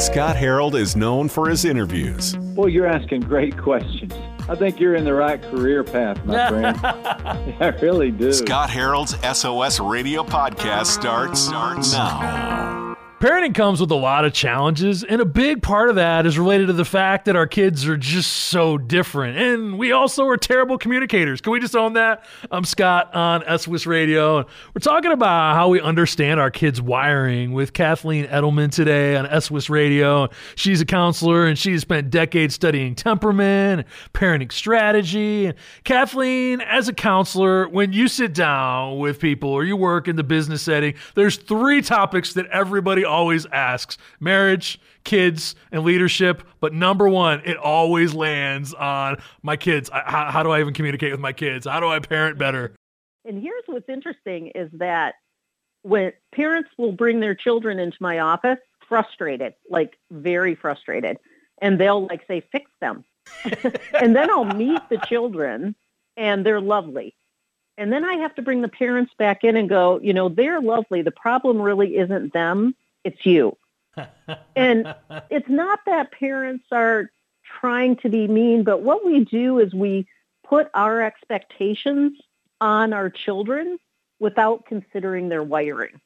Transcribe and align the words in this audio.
Scott 0.00 0.34
Harold 0.34 0.74
is 0.76 0.96
known 0.96 1.28
for 1.28 1.48
his 1.48 1.64
interviews. 1.66 2.34
Well, 2.54 2.68
you're 2.70 2.86
asking 2.86 3.20
great 3.20 3.56
questions. 3.58 4.12
I 4.48 4.54
think 4.54 4.80
you're 4.80 4.94
in 4.94 5.04
the 5.04 5.12
right 5.12 5.40
career 5.42 5.84
path, 5.84 6.24
my 6.24 6.48
friend. 6.48 6.76
I 7.60 7.68
really 7.82 8.10
do. 8.10 8.32
Scott 8.32 8.70
Harold's 8.70 9.14
SOS 9.38 9.78
Radio 9.78 10.22
podcast 10.24 10.86
starts, 10.86 11.40
starts 11.40 11.92
now. 11.92 12.69
Parenting 13.20 13.54
comes 13.54 13.82
with 13.82 13.90
a 13.90 13.96
lot 13.96 14.24
of 14.24 14.32
challenges, 14.32 15.04
and 15.04 15.20
a 15.20 15.26
big 15.26 15.62
part 15.62 15.90
of 15.90 15.96
that 15.96 16.24
is 16.24 16.38
related 16.38 16.68
to 16.68 16.72
the 16.72 16.86
fact 16.86 17.26
that 17.26 17.36
our 17.36 17.46
kids 17.46 17.86
are 17.86 17.98
just 17.98 18.32
so 18.32 18.78
different. 18.78 19.36
And 19.36 19.78
we 19.78 19.92
also 19.92 20.26
are 20.26 20.38
terrible 20.38 20.78
communicators. 20.78 21.42
Can 21.42 21.52
we 21.52 21.60
just 21.60 21.76
own 21.76 21.92
that? 21.92 22.24
I'm 22.50 22.64
Scott 22.64 23.14
on 23.14 23.42
SOS 23.58 23.84
Radio. 23.84 24.46
We're 24.74 24.80
talking 24.80 25.12
about 25.12 25.54
how 25.54 25.68
we 25.68 25.82
understand 25.82 26.40
our 26.40 26.50
kids' 26.50 26.80
wiring 26.80 27.52
with 27.52 27.74
Kathleen 27.74 28.24
Edelman 28.24 28.72
today 28.72 29.16
on 29.16 29.28
SOS 29.38 29.68
Radio. 29.68 30.30
She's 30.54 30.80
a 30.80 30.86
counselor 30.86 31.44
and 31.44 31.58
she's 31.58 31.82
spent 31.82 32.08
decades 32.08 32.54
studying 32.54 32.94
temperament, 32.94 33.86
parenting 34.14 34.50
strategy. 34.50 35.44
And 35.44 35.56
Kathleen, 35.84 36.62
as 36.62 36.88
a 36.88 36.94
counselor, 36.94 37.68
when 37.68 37.92
you 37.92 38.08
sit 38.08 38.32
down 38.32 38.98
with 38.98 39.20
people 39.20 39.50
or 39.50 39.62
you 39.62 39.76
work 39.76 40.08
in 40.08 40.16
the 40.16 40.24
business 40.24 40.62
setting, 40.62 40.94
there's 41.16 41.36
three 41.36 41.82
topics 41.82 42.32
that 42.32 42.46
everybody 42.46 43.04
always 43.10 43.46
asks 43.46 43.98
marriage, 44.20 44.80
kids, 45.04 45.54
and 45.72 45.82
leadership. 45.82 46.42
But 46.60 46.72
number 46.72 47.08
one, 47.08 47.42
it 47.44 47.56
always 47.56 48.14
lands 48.14 48.72
on 48.74 49.16
my 49.42 49.56
kids. 49.56 49.90
How, 49.92 50.30
how 50.30 50.42
do 50.42 50.50
I 50.50 50.60
even 50.60 50.74
communicate 50.74 51.12
with 51.12 51.20
my 51.20 51.32
kids? 51.32 51.66
How 51.66 51.80
do 51.80 51.88
I 51.88 51.98
parent 51.98 52.38
better? 52.38 52.74
And 53.24 53.42
here's 53.42 53.64
what's 53.66 53.88
interesting 53.88 54.48
is 54.54 54.70
that 54.74 55.14
when 55.82 56.12
parents 56.34 56.70
will 56.78 56.92
bring 56.92 57.20
their 57.20 57.34
children 57.34 57.78
into 57.78 57.96
my 58.00 58.18
office 58.18 58.58
frustrated, 58.88 59.54
like 59.68 59.96
very 60.10 60.54
frustrated, 60.54 61.18
and 61.62 61.78
they'll 61.78 62.06
like 62.06 62.26
say, 62.26 62.42
fix 62.52 62.70
them. 62.80 63.04
and 64.00 64.16
then 64.16 64.30
I'll 64.30 64.44
meet 64.44 64.80
the 64.88 64.98
children 65.06 65.74
and 66.16 66.44
they're 66.44 66.60
lovely. 66.60 67.14
And 67.78 67.92
then 67.92 68.04
I 68.04 68.14
have 68.14 68.34
to 68.34 68.42
bring 68.42 68.60
the 68.60 68.68
parents 68.68 69.12
back 69.18 69.42
in 69.42 69.56
and 69.56 69.68
go, 69.68 70.00
you 70.02 70.12
know, 70.12 70.28
they're 70.28 70.60
lovely. 70.60 71.00
The 71.02 71.10
problem 71.10 71.60
really 71.62 71.96
isn't 71.96 72.32
them 72.32 72.74
it's 73.04 73.24
you. 73.24 73.56
and 74.56 74.94
it's 75.30 75.48
not 75.48 75.80
that 75.86 76.12
parents 76.12 76.64
are 76.70 77.10
trying 77.60 77.96
to 77.96 78.08
be 78.08 78.28
mean, 78.28 78.62
but 78.62 78.82
what 78.82 79.04
we 79.04 79.24
do 79.24 79.58
is 79.58 79.74
we 79.74 80.06
put 80.46 80.68
our 80.74 81.02
expectations 81.02 82.18
on 82.60 82.92
our 82.92 83.10
children 83.10 83.78
without 84.18 84.64
considering 84.66 85.28
their 85.28 85.42
wiring. 85.42 86.00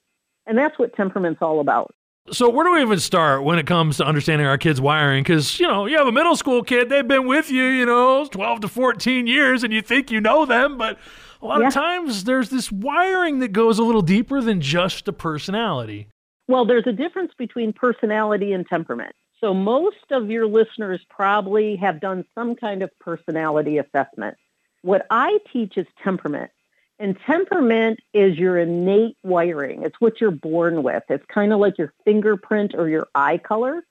And 0.47 0.57
that's 0.57 0.79
what 0.79 0.95
temperament's 0.95 1.43
all 1.43 1.61
about. 1.61 1.95
So 2.31 2.49
where 2.49 2.65
do 2.65 2.73
we 2.73 2.81
even 2.81 3.01
start 3.01 3.45
when 3.45 3.59
it 3.59 3.67
comes 3.67 3.99
to 3.99 4.05
understanding 4.05 4.47
our 4.47 4.57
kids' 4.57 4.81
wiring? 4.81 5.23
Because 5.23 5.61
you 5.61 5.67
know 5.67 5.85
you 5.85 5.99
have 5.99 6.07
a 6.07 6.13
middle 6.13 6.37
school 6.37 6.63
kid; 6.63 6.89
they've 6.89 7.07
been 7.07 7.27
with 7.27 7.51
you, 7.51 7.65
you 7.65 7.85
know, 7.85 8.25
twelve 8.27 8.61
to 8.61 8.69
fourteen 8.69 9.27
years, 9.27 9.63
and 9.63 9.75
you 9.75 9.83
think 9.83 10.11
you 10.11 10.23
know 10.23 10.47
them, 10.47 10.79
but 10.79 10.99
a 11.43 11.47
lot 11.47 11.61
yeah. 11.61 11.69
of 11.69 11.75
times 11.75 12.25
there's 12.25 12.49
this 12.49 12.73
wiring 12.73 13.41
that 13.41 13.49
goes 13.49 13.79
a 13.79 13.83
little 13.83 14.01
deeper 14.01 14.41
than 14.41 14.63
just 14.63 15.07
a 15.07 15.13
personality. 15.13 16.09
Well, 16.47 16.65
there's 16.65 16.87
a 16.87 16.93
difference 16.93 17.33
between 17.37 17.73
personality 17.73 18.53
and 18.53 18.67
temperament. 18.67 19.15
So 19.41 19.55
most 19.55 20.11
of 20.11 20.31
your 20.31 20.47
listeners 20.47 21.01
probably 21.09 21.77
have 21.77 22.01
done 22.01 22.25
some 22.35 22.55
kind 22.55 22.83
of 22.83 22.91
personality 22.99 23.79
assessment. 23.79 24.37
What 24.83 25.07
I 25.11 25.39
teach 25.53 25.77
is 25.77 25.87
temperament. 26.03 26.51
And 26.99 27.19
temperament 27.27 28.01
is 28.13 28.39
your 28.39 28.59
innate 28.59 29.17
wiring. 29.23 29.83
It's 29.83 30.01
what 30.01 30.21
you're 30.21 30.31
born 30.31 30.83
with. 30.83 31.03
It's 31.09 31.25
kind 31.27 31.53
of 31.53 31.59
like 31.59 31.77
your 31.77 31.93
fingerprint 32.05 32.75
or 32.75 32.89
your 32.89 33.09
eye 33.15 33.39
color. 33.39 33.83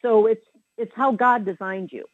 So 0.00 0.26
it's 0.26 0.46
it's 0.78 0.92
how 0.94 1.12
God 1.12 1.44
designed 1.44 1.92
you. 1.92 2.06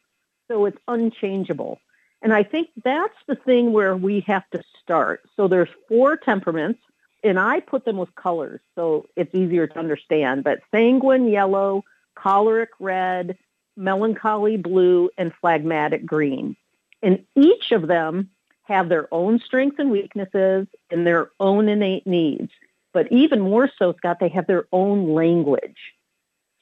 So 0.47 0.65
it's 0.65 0.77
unchangeable. 0.87 1.79
And 2.21 2.33
I 2.33 2.43
think 2.43 2.69
that's 2.83 3.15
the 3.27 3.35
thing 3.35 3.71
where 3.71 3.95
we 3.95 4.21
have 4.21 4.49
to 4.49 4.61
start. 4.81 5.21
So 5.35 5.47
there's 5.47 5.69
four 5.87 6.17
temperaments 6.17 6.81
and 7.23 7.39
I 7.39 7.59
put 7.59 7.85
them 7.85 7.97
with 7.97 8.13
colors 8.15 8.61
so 8.75 9.07
it's 9.15 9.33
easier 9.33 9.67
to 9.67 9.79
understand. 9.79 10.43
But 10.43 10.61
sanguine 10.71 11.27
yellow, 11.27 11.83
choleric 12.15 12.69
red, 12.79 13.37
melancholy 13.75 14.57
blue, 14.57 15.09
and 15.17 15.33
phlegmatic 15.41 16.05
green. 16.05 16.55
And 17.01 17.25
each 17.35 17.71
of 17.71 17.87
them 17.87 18.29
have 18.63 18.89
their 18.89 19.11
own 19.13 19.39
strengths 19.39 19.79
and 19.79 19.89
weaknesses 19.89 20.67
and 20.91 21.07
their 21.07 21.31
own 21.39 21.69
innate 21.69 22.05
needs. 22.05 22.51
But 22.93 23.11
even 23.11 23.39
more 23.39 23.69
so, 23.77 23.93
Scott, 23.97 24.17
they 24.19 24.29
have 24.29 24.47
their 24.47 24.65
own 24.71 25.13
language. 25.13 25.77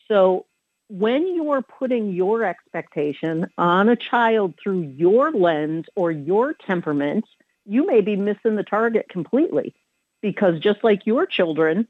So 0.07 0.45
when 0.89 1.35
you're 1.35 1.61
putting 1.61 2.13
your 2.13 2.43
expectation 2.43 3.49
on 3.57 3.89
a 3.89 3.95
child 3.95 4.53
through 4.61 4.81
your 4.81 5.31
lens 5.31 5.85
or 5.95 6.11
your 6.11 6.53
temperament, 6.53 7.25
you 7.65 7.85
may 7.85 8.01
be 8.01 8.15
missing 8.15 8.55
the 8.55 8.63
target 8.63 9.09
completely 9.09 9.73
because 10.31 10.59
just 10.59 10.83
like 10.83 11.05
your 11.05 11.25
children, 11.25 11.87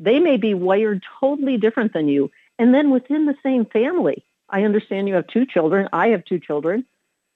they 0.00 0.18
may 0.18 0.36
be 0.36 0.52
wired 0.52 1.04
totally 1.20 1.56
different 1.56 1.92
than 1.92 2.08
you. 2.08 2.28
And 2.58 2.74
then 2.74 2.90
within 2.90 3.24
the 3.24 3.36
same 3.40 3.66
family, 3.66 4.24
I 4.48 4.64
understand 4.64 5.06
you 5.06 5.14
have 5.14 5.28
two 5.28 5.46
children. 5.46 5.88
I 5.92 6.08
have 6.08 6.24
two 6.24 6.40
children. 6.40 6.84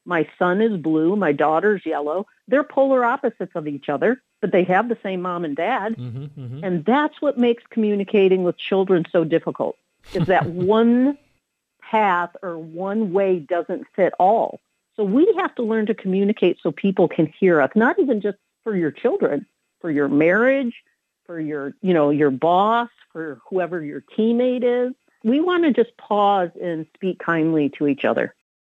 My 0.04 0.28
son 0.36 0.60
is 0.60 0.76
blue. 0.76 1.14
My 1.14 1.30
daughter's 1.30 1.86
yellow. 1.86 2.26
They're 2.48 2.64
polar 2.64 3.04
opposites 3.04 3.52
of 3.54 3.68
each 3.68 3.88
other, 3.88 4.20
but 4.40 4.50
they 4.50 4.64
have 4.64 4.88
the 4.88 4.98
same 5.00 5.22
mom 5.22 5.44
and 5.44 5.54
dad. 5.54 5.94
Mm-hmm, 5.96 6.40
mm-hmm. 6.40 6.64
And 6.64 6.84
that's 6.84 7.22
what 7.22 7.38
makes 7.38 7.62
communicating 7.70 8.42
with 8.42 8.58
children 8.58 9.04
so 9.12 9.22
difficult 9.22 9.76
is 10.12 10.26
that 10.26 10.46
one 10.74 11.16
path 11.80 12.30
or 12.42 12.58
one 12.58 13.12
way 13.12 13.38
doesn't 13.38 13.86
fit 13.94 14.12
all. 14.18 14.58
So 14.96 15.04
we 15.04 15.32
have 15.38 15.54
to 15.54 15.62
learn 15.62 15.86
to 15.86 15.94
communicate 15.94 16.58
so 16.60 16.72
people 16.72 17.06
can 17.06 17.32
hear 17.38 17.62
us, 17.62 17.70
not 17.76 18.00
even 18.00 18.20
just 18.20 18.38
for 18.64 18.76
your 18.76 18.90
children, 18.90 19.46
for 19.82 19.90
your 19.90 20.08
marriage, 20.08 20.74
for 21.26 21.38
your, 21.38 21.74
you 21.82 21.92
know, 21.92 22.08
your 22.08 22.30
boss, 22.30 22.88
for 23.12 23.40
whoever 23.50 23.84
your 23.84 24.02
teammate 24.16 24.62
is. 24.64 24.94
We 25.22 25.40
want 25.40 25.64
to 25.64 25.72
just 25.72 25.94
pause 25.98 26.50
and 26.60 26.86
speak 26.94 27.18
kindly 27.18 27.68
to 27.76 27.86
each 27.86 28.06
other. 28.06 28.34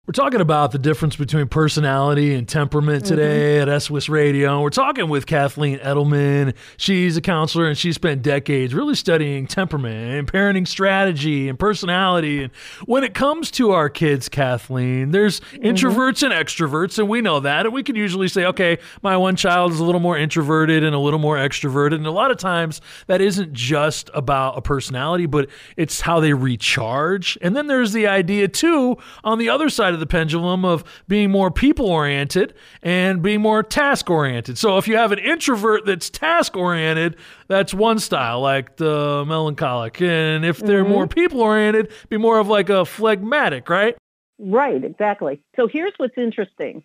We're 0.07 0.11
talking 0.11 0.39
about 0.39 0.71
the 0.71 0.77
difference 0.77 1.15
between 1.15 1.47
personality 1.47 2.35
and 2.35 2.47
temperament 2.47 3.05
today 3.05 3.57
mm-hmm. 3.57 3.71
at 3.71 3.81
SOS 3.81 4.07
Radio. 4.07 4.61
We're 4.61 4.69
talking 4.69 5.09
with 5.09 5.25
Kathleen 5.25 5.79
Edelman. 5.79 6.53
She's 6.77 7.17
a 7.17 7.21
counselor 7.21 7.65
and 7.65 7.75
she 7.75 7.91
spent 7.91 8.21
decades 8.21 8.75
really 8.75 8.93
studying 8.93 9.47
temperament 9.47 9.95
and 9.95 10.31
parenting 10.31 10.67
strategy 10.67 11.49
and 11.49 11.57
personality. 11.57 12.43
And 12.43 12.53
when 12.85 13.03
it 13.03 13.15
comes 13.15 13.49
to 13.51 13.71
our 13.71 13.89
kids, 13.89 14.29
Kathleen, 14.29 15.09
there's 15.09 15.39
mm-hmm. 15.39 15.63
introverts 15.63 16.21
and 16.21 16.31
extroverts, 16.31 16.99
and 16.99 17.09
we 17.09 17.21
know 17.21 17.39
that. 17.39 17.65
And 17.65 17.73
we 17.73 17.81
can 17.81 17.95
usually 17.95 18.27
say, 18.27 18.45
okay, 18.45 18.77
my 19.01 19.17
one 19.17 19.35
child 19.35 19.71
is 19.71 19.79
a 19.79 19.83
little 19.83 20.01
more 20.01 20.19
introverted 20.19 20.83
and 20.83 20.95
a 20.95 20.99
little 20.99 21.17
more 21.17 21.37
extroverted. 21.37 21.95
And 21.95 22.05
a 22.05 22.11
lot 22.11 22.29
of 22.29 22.37
times 22.37 22.79
that 23.07 23.21
isn't 23.21 23.53
just 23.53 24.11
about 24.13 24.55
a 24.55 24.61
personality, 24.61 25.25
but 25.25 25.49
it's 25.77 26.01
how 26.01 26.19
they 26.19 26.33
recharge. 26.33 27.39
And 27.41 27.55
then 27.55 27.65
there's 27.65 27.91
the 27.91 28.05
idea, 28.05 28.47
too, 28.47 28.99
on 29.23 29.39
the 29.39 29.49
other 29.49 29.67
side 29.67 29.94
of 29.95 29.99
the 29.99 30.05
pendulum 30.05 30.63
of 30.63 30.83
being 31.07 31.31
more 31.31 31.49
people 31.49 31.87
oriented 31.87 32.53
and 32.83 33.23
being 33.23 33.41
more 33.41 33.63
task 33.63 34.09
oriented. 34.09 34.57
So 34.57 34.77
if 34.77 34.87
you 34.87 34.97
have 34.97 35.11
an 35.11 35.19
introvert 35.19 35.85
that's 35.85 36.09
task 36.09 36.55
oriented, 36.55 37.15
that's 37.47 37.73
one 37.73 37.99
style, 37.99 38.41
like 38.41 38.77
the 38.77 39.25
melancholic. 39.25 40.01
And 40.01 40.45
if 40.45 40.59
they're 40.59 40.83
mm-hmm. 40.83 40.93
more 40.93 41.07
people 41.07 41.41
oriented, 41.41 41.91
be 42.09 42.17
more 42.17 42.37
of 42.37 42.47
like 42.47 42.69
a 42.69 42.85
phlegmatic, 42.85 43.69
right? 43.69 43.95
Right, 44.37 44.83
exactly. 44.83 45.41
So 45.55 45.67
here's 45.67 45.93
what's 45.97 46.17
interesting 46.17 46.83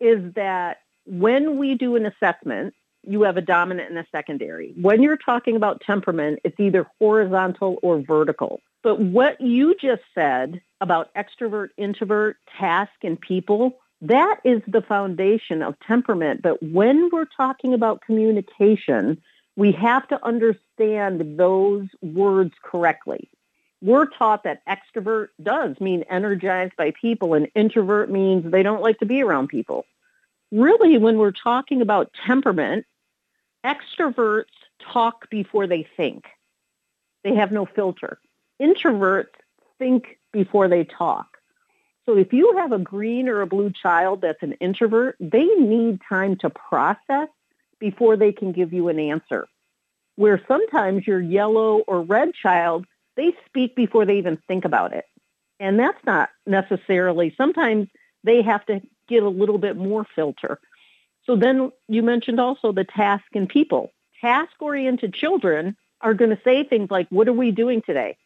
is 0.00 0.34
that 0.34 0.78
when 1.06 1.58
we 1.58 1.74
do 1.74 1.96
an 1.96 2.06
assessment, 2.06 2.74
you 3.04 3.22
have 3.22 3.36
a 3.36 3.42
dominant 3.42 3.90
and 3.90 3.98
a 3.98 4.06
secondary. 4.12 4.74
When 4.80 5.02
you're 5.02 5.16
talking 5.16 5.56
about 5.56 5.80
temperament, 5.80 6.40
it's 6.44 6.58
either 6.58 6.86
horizontal 6.98 7.78
or 7.82 8.00
vertical. 8.00 8.60
But 8.82 9.00
what 9.00 9.40
you 9.40 9.74
just 9.80 10.02
said 10.14 10.60
about 10.80 11.14
extrovert, 11.14 11.68
introvert, 11.76 12.36
task, 12.58 12.92
and 13.02 13.20
people, 13.20 13.78
that 14.00 14.40
is 14.44 14.60
the 14.66 14.82
foundation 14.82 15.62
of 15.62 15.78
temperament. 15.86 16.42
But 16.42 16.62
when 16.62 17.08
we're 17.12 17.24
talking 17.24 17.74
about 17.74 18.02
communication, 18.02 19.22
we 19.56 19.72
have 19.72 20.08
to 20.08 20.24
understand 20.24 21.38
those 21.38 21.86
words 22.00 22.54
correctly. 22.62 23.28
We're 23.80 24.06
taught 24.06 24.44
that 24.44 24.62
extrovert 24.66 25.28
does 25.42 25.80
mean 25.80 26.04
energized 26.08 26.76
by 26.76 26.92
people, 27.00 27.34
and 27.34 27.48
introvert 27.54 28.10
means 28.10 28.50
they 28.50 28.62
don't 28.62 28.82
like 28.82 28.98
to 28.98 29.06
be 29.06 29.22
around 29.22 29.48
people. 29.48 29.84
Really, 30.52 30.98
when 30.98 31.18
we're 31.18 31.32
talking 31.32 31.80
about 31.82 32.12
temperament, 32.26 32.86
extroverts 33.64 34.44
talk 34.92 35.28
before 35.30 35.66
they 35.66 35.86
think, 35.96 36.24
they 37.24 37.34
have 37.34 37.52
no 37.52 37.66
filter. 37.66 38.18
Introverts 38.60 39.34
think 39.78 40.18
before 40.32 40.68
they 40.68 40.84
talk. 40.84 41.38
So 42.04 42.16
if 42.16 42.32
you 42.32 42.56
have 42.56 42.72
a 42.72 42.78
green 42.78 43.28
or 43.28 43.42
a 43.42 43.46
blue 43.46 43.70
child 43.70 44.22
that's 44.22 44.42
an 44.42 44.52
introvert, 44.54 45.16
they 45.20 45.44
need 45.44 46.00
time 46.08 46.36
to 46.38 46.50
process 46.50 47.28
before 47.78 48.16
they 48.16 48.32
can 48.32 48.52
give 48.52 48.72
you 48.72 48.88
an 48.88 48.98
answer. 48.98 49.46
Where 50.16 50.42
sometimes 50.48 51.06
your 51.06 51.20
yellow 51.20 51.78
or 51.86 52.02
red 52.02 52.34
child 52.34 52.86
they 53.16 53.32
speak 53.46 53.76
before 53.76 54.06
they 54.06 54.18
even 54.18 54.38
think 54.48 54.64
about 54.64 54.92
it. 54.92 55.04
And 55.60 55.78
that's 55.78 56.02
not 56.04 56.30
necessarily, 56.46 57.34
sometimes 57.36 57.88
they 58.24 58.42
have 58.42 58.64
to 58.66 58.80
get 59.08 59.22
a 59.22 59.28
little 59.28 59.58
bit 59.58 59.76
more 59.76 60.06
filter. 60.14 60.58
So 61.24 61.36
then 61.36 61.70
you 61.88 62.02
mentioned 62.02 62.40
also 62.40 62.72
the 62.72 62.84
task 62.84 63.24
and 63.34 63.48
people. 63.48 63.92
Task 64.20 64.52
oriented 64.60 65.14
children 65.14 65.76
are 66.00 66.14
going 66.14 66.30
to 66.30 66.40
say 66.42 66.64
things 66.64 66.90
like, 66.90 67.08
What 67.10 67.28
are 67.28 67.32
we 67.32 67.50
doing 67.50 67.82
today? 67.82 68.16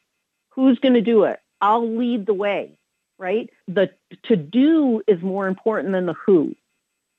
Who's 0.50 0.78
going 0.78 0.94
to 0.94 1.02
do 1.02 1.25
it? 1.25 1.38
I'll 1.60 1.88
lead 1.88 2.26
the 2.26 2.34
way, 2.34 2.78
right? 3.19 3.50
The 3.69 3.90
to 4.25 4.37
do 4.37 5.02
is 5.06 5.20
more 5.22 5.46
important 5.46 5.93
than 5.93 6.06
the 6.06 6.14
who. 6.14 6.54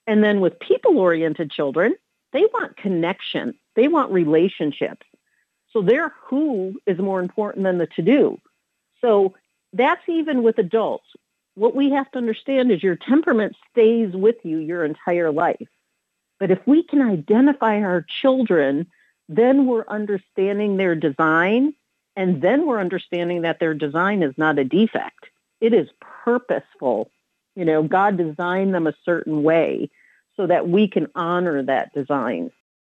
And 0.06 0.24
then 0.24 0.40
with 0.40 0.60
people 0.60 0.98
oriented 0.98 1.52
children, 1.52 1.96
they 2.34 2.46
want 2.54 2.78
connection, 2.78 3.56
they 3.76 3.88
want 3.88 4.12
relationships. 4.12 5.06
So 5.74 5.82
their 5.82 6.14
who 6.24 6.80
is 6.88 6.98
more 6.98 7.20
important 7.20 7.66
than 7.66 7.78
the 7.78 7.88
to 7.88 8.02
do. 8.02 8.40
So 9.02 9.36
that's 9.74 10.02
even 10.08 10.44
with 10.44 10.58
adults. 10.58 11.06
What 11.58 11.76
we 11.76 11.90
have 11.90 12.12
to 12.12 12.20
understand 12.20 12.72
is 12.72 12.84
your 12.84 12.96
temperament 12.96 13.56
stays 13.72 14.14
with 14.14 14.36
you 14.44 14.60
your 14.60 14.86
entire 14.86 15.32
life. 15.32 15.68
But 16.40 16.52
if 16.52 16.60
we 16.68 16.84
can 16.84 17.02
identify 17.02 17.82
our 17.82 18.06
children, 18.22 18.86
then 19.28 19.66
we're 19.66 19.88
understanding 19.88 20.78
their 20.78 20.94
design, 20.94 21.74
and 22.16 22.44
then 22.44 22.68
we're 22.68 22.80
understanding 22.80 23.42
that 23.42 23.60
their 23.60 23.74
design 23.74 24.22
is 24.22 24.36
not 24.38 24.60
a 24.60 24.64
defect. 24.64 25.32
It 25.60 25.74
is 25.74 25.90
purposeful. 26.00 27.10
You 27.56 27.66
know, 27.66 27.82
God 27.82 28.18
designed 28.18 28.76
them 28.76 28.86
a 28.86 28.94
certain 29.04 29.42
way 29.42 29.90
so 30.36 30.46
that 30.46 30.70
we 30.70 30.88
can 30.88 31.08
honor 31.16 31.64
that 31.64 31.92
design. 31.92 32.52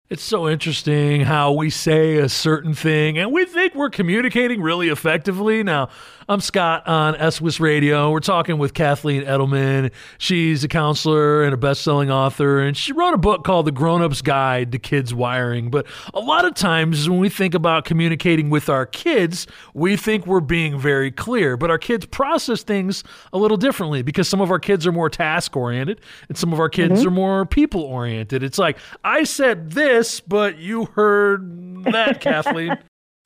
It's 0.10 0.24
so 0.24 0.48
interesting 0.48 1.20
how 1.20 1.52
we 1.52 1.70
say 1.70 2.16
a 2.16 2.30
certain 2.30 2.74
thing 2.74 3.18
and 3.18 3.34
we 3.34 3.44
think 3.44 3.76
we're 3.76 3.90
communicating 3.90 4.62
really 4.62 4.88
effectively. 4.88 5.64
Now, 5.64 5.90
I'm 6.30 6.40
Scott 6.40 6.86
on 6.88 7.32
SOS 7.32 7.60
Radio. 7.62 8.12
We're 8.12 8.20
talking 8.20 8.58
with 8.58 8.74
Kathleen 8.74 9.24
Edelman. 9.24 9.92
She's 10.18 10.64
a 10.64 10.68
counselor 10.68 11.44
and 11.44 11.54
a 11.54 11.58
best-selling 11.58 12.12
author, 12.12 12.60
and 12.60 12.76
she 12.76 12.92
wrote 12.92 13.14
a 13.14 13.18
book 13.18 13.46
called 13.46 13.66
The 13.66 13.72
Grown-Up's 13.72 14.22
Guide 14.22 14.74
to 14.74 14.80
Kids 14.80 15.14
Wiring. 15.14 15.70
But 15.70 15.88
a 16.14 16.20
lot 16.20 16.44
of 16.44 16.54
times 16.54 17.10
when 17.10 17.20
we 17.20 17.30
think 17.30 17.54
about 17.54 17.86
communicating 17.86 18.50
with 18.50 18.68
our 18.68 18.86
kids, 18.86 19.48
we 19.74 19.96
think 19.96 20.28
we're 20.28 20.42
being 20.42 20.78
very 20.78 21.12
clear, 21.12 21.56
but 21.56 21.72
our 21.72 21.78
kids 21.78 22.06
process 22.06 22.62
things 22.62 23.06
a 23.32 23.38
little 23.38 23.56
differently 23.56 24.02
because 24.02 24.28
some 24.28 24.42
of 24.42 24.52
our 24.52 24.60
kids 24.60 24.86
are 24.86 24.92
more 24.92 25.10
task-oriented 25.10 26.02
and 26.28 26.38
some 26.38 26.52
of 26.52 26.60
our 26.60 26.68
kids 26.68 27.00
mm-hmm. 27.00 27.08
are 27.08 27.12
more 27.12 27.46
people-oriented. 27.46 28.44
It's 28.44 28.58
like, 28.58 28.78
I 29.06 29.24
said 29.24 29.72
this, 29.72 29.97
but 30.28 30.58
you 30.58 30.86
heard 30.86 31.84
that, 31.86 32.22
Kathleen. 32.22 32.78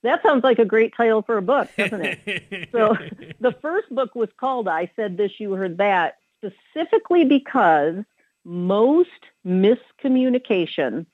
That 0.04 0.24
sounds 0.24 0.44
like 0.44 0.60
a 0.60 0.66
great 0.66 0.94
title 0.96 1.22
for 1.22 1.38
a 1.38 1.42
book, 1.42 1.70
doesn't 1.78 2.02
it? 2.02 2.70
so 2.72 2.96
the 3.40 3.54
first 3.62 3.94
book 3.94 4.16
was 4.16 4.30
called 4.38 4.68
I 4.68 4.90
Said 4.96 5.18
This, 5.18 5.32
You 5.40 5.54
Heard 5.54 5.78
That, 5.78 6.18
specifically 6.38 7.26
because 7.26 7.96
most 8.44 9.10
miscommunication 9.46 11.06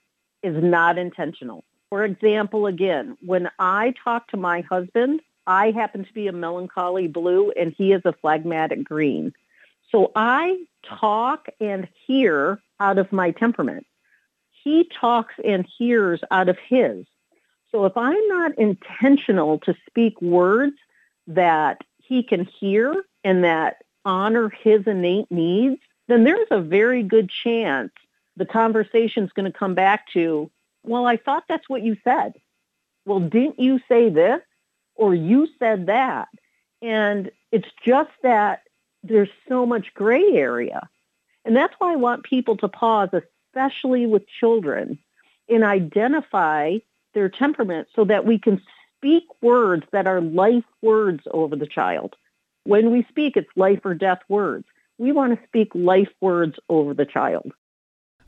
is 0.43 0.63
not 0.63 0.97
intentional. 0.97 1.65
For 1.89 2.03
example, 2.03 2.67
again, 2.67 3.17
when 3.25 3.49
I 3.59 3.93
talk 4.03 4.27
to 4.29 4.37
my 4.37 4.61
husband, 4.61 5.21
I 5.47 5.71
happen 5.71 6.05
to 6.05 6.13
be 6.13 6.27
a 6.27 6.33
melancholy 6.33 7.07
blue 7.07 7.51
and 7.51 7.73
he 7.77 7.93
is 7.93 8.01
a 8.05 8.13
phlegmatic 8.13 8.83
green. 8.83 9.33
So 9.91 10.11
I 10.15 10.57
talk 10.83 11.47
and 11.59 11.87
hear 12.05 12.61
out 12.79 12.97
of 12.97 13.11
my 13.11 13.31
temperament. 13.31 13.85
He 14.67 14.83
talks 14.99 15.33
and 15.45 15.65
hears 15.77 16.19
out 16.29 16.49
of 16.49 16.57
his. 16.59 17.05
So 17.71 17.85
if 17.85 17.95
I'm 17.95 18.27
not 18.27 18.57
intentional 18.57 19.59
to 19.59 19.73
speak 19.87 20.21
words 20.21 20.75
that 21.27 21.85
he 21.99 22.21
can 22.21 22.43
hear 22.43 23.05
and 23.23 23.45
that 23.45 23.77
honor 24.03 24.49
his 24.49 24.85
innate 24.85 25.31
needs, 25.31 25.79
then 26.09 26.25
there's 26.25 26.49
a 26.51 26.59
very 26.59 27.01
good 27.01 27.29
chance 27.29 27.93
the 28.35 28.45
conversation's 28.45 29.31
going 29.31 29.49
to 29.49 29.57
come 29.57 29.73
back 29.73 30.11
to, 30.11 30.51
well, 30.83 31.05
I 31.05 31.15
thought 31.15 31.45
that's 31.47 31.69
what 31.69 31.81
you 31.81 31.95
said. 32.03 32.33
Well, 33.05 33.21
didn't 33.21 33.61
you 33.61 33.79
say 33.87 34.09
this? 34.09 34.41
Or 34.95 35.15
you 35.15 35.47
said 35.59 35.85
that. 35.85 36.27
And 36.81 37.31
it's 37.53 37.69
just 37.85 38.11
that 38.21 38.63
there's 39.01 39.29
so 39.47 39.65
much 39.65 39.93
gray 39.93 40.33
area. 40.33 40.89
And 41.45 41.55
that's 41.55 41.73
why 41.79 41.93
I 41.93 41.95
want 41.95 42.25
people 42.25 42.57
to 42.57 42.67
pause, 42.67 43.11
especially 43.57 44.05
with 44.05 44.27
children, 44.39 44.99
and 45.49 45.63
identify 45.63 46.77
their 47.13 47.29
temperament 47.29 47.87
so 47.95 48.05
that 48.05 48.25
we 48.25 48.37
can 48.37 48.61
speak 48.97 49.23
words 49.41 49.83
that 49.91 50.07
are 50.07 50.21
life 50.21 50.65
words 50.81 51.23
over 51.31 51.55
the 51.55 51.65
child. 51.65 52.15
When 52.63 52.91
we 52.91 53.05
speak, 53.09 53.37
it's 53.37 53.47
life 53.55 53.79
or 53.83 53.93
death 53.93 54.19
words. 54.29 54.65
We 54.97 55.11
want 55.11 55.39
to 55.39 55.47
speak 55.47 55.69
life 55.73 56.09
words 56.21 56.55
over 56.69 56.93
the 56.93 57.05
child. 57.05 57.51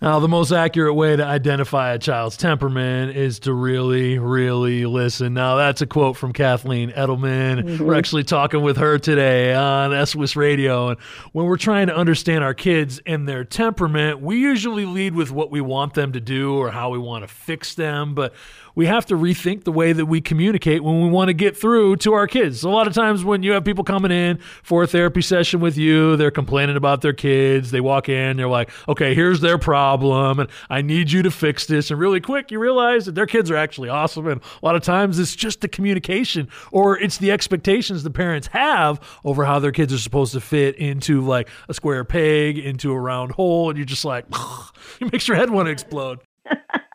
Now, 0.01 0.19
the 0.19 0.30
most 0.30 0.54
accurate 0.54 0.96
way 0.96 1.18
to 1.18 1.25
identify 1.25 1.92
a 1.92 2.00
child's 2.00 2.38
temperament 2.38 3.18
is 3.18 3.40
to 3.40 3.54
really, 3.54 4.18
really 4.18 4.86
listen. 4.86 5.34
Now, 5.34 5.57
that's 5.57 5.81
a 5.81 5.86
quote 5.86 6.16
from 6.16 6.31
Kathleen 6.31 6.92
Edelman. 6.92 7.63
Mm-hmm. 7.63 7.84
We're 7.84 7.96
actually 7.96 8.24
talking 8.24 8.62
with 8.62 8.78
her 8.78 8.98
today 8.98 9.54
on 9.54 10.06
SOS 10.06 10.38
Radio. 10.38 10.90
And 10.90 11.00
when 11.34 11.48
we're 11.48 11.57
trying 11.57 11.88
to 11.88 11.96
understand 11.96 12.46
our 12.46 12.54
kids 12.54 13.01
and 13.06 13.28
their 13.28 13.44
temperament, 13.44 14.22
we 14.22 14.38
usually 14.38 14.86
lead 14.86 15.16
with 15.16 15.31
what 15.31 15.51
we 15.51 15.60
want 15.60 15.96
them 15.96 16.13
to 16.13 16.22
do 16.22 16.56
or 16.56 16.72
how 16.72 16.92
we 16.92 16.98
want 16.98 17.25
to 17.25 17.28
fix 17.28 17.75
them. 17.75 18.16
But 18.16 18.34
we 18.80 18.86
have 18.86 19.06
to 19.06 19.16
rethink 19.16 19.66
the 19.66 19.74
way 19.74 19.92
that 19.92 20.06
we 20.06 20.22
communicate 20.22 20.81
when 20.81 21.02
we 21.04 21.10
want 21.10 21.28
to 21.28 21.34
get 21.34 21.58
through 21.58 21.98
to 21.98 22.14
our 22.14 22.28
kids. 22.28 22.64
A 22.64 22.70
lot 22.70 22.88
of 22.88 22.94
times 22.94 23.26
when 23.26 23.44
you 23.44 23.52
have 23.52 23.66
people 23.66 23.84
coming 23.84 24.10
in 24.10 24.40
for 24.64 24.84
a 24.84 24.88
therapy 24.88 25.22
session 25.22 25.60
with 25.60 25.78
you, 25.78 26.16
they're 26.16 26.31
complaining 26.31 26.78
about 26.78 27.02
their 27.02 27.12
kids. 27.12 27.72
They 27.72 27.81
walk 27.81 28.08
in, 28.08 28.38
they're 28.38 28.48
like, 28.48 28.70
okay, 28.88 29.14
here's 29.14 29.42
their 29.42 29.58
problem, 29.58 30.40
and 30.40 30.50
I 30.70 30.81
need 30.81 31.12
you 31.12 31.22
to 31.24 31.30
fix 31.30 31.66
this. 31.66 31.92
And 31.92 32.00
really 32.00 32.22
quick, 32.22 32.52
you 32.52 32.60
realize 32.60 33.06
that 33.06 33.16
their 33.16 33.26
kids 33.26 33.52
are 33.52 33.58
actually 33.58 33.90
awesome. 33.90 34.28
And 34.28 34.40
a 34.40 34.66
lot 34.66 34.78
of 34.78 34.81
times 34.81 35.20
it's 35.20 35.36
just 35.36 35.60
the 35.60 35.68
communication 35.68 36.48
or 36.72 36.98
it's 36.98 37.18
the 37.18 37.31
expectations 37.31 38.04
the 38.04 38.10
parents 38.10 38.48
have 38.48 39.02
over 39.26 39.44
how 39.44 39.60
their 39.60 39.74
kids 39.74 39.92
are 39.92 39.98
supposed 39.98 40.31
to 40.31 40.40
fit 40.40 40.78
into 40.78 41.20
like 41.20 41.50
a 41.68 41.74
square 41.74 42.06
peg, 42.06 42.58
into 42.58 42.94
a 42.94 43.00
round 43.00 43.34
hole. 43.34 43.70
And 43.70 43.78
you're 43.78 43.86
just 43.86 44.06
like, 44.06 44.24
it 45.02 45.12
makes 45.12 45.28
your 45.28 45.36
head 45.36 45.50
want 45.50 45.66
to 45.66 45.72
explode. 45.74 46.22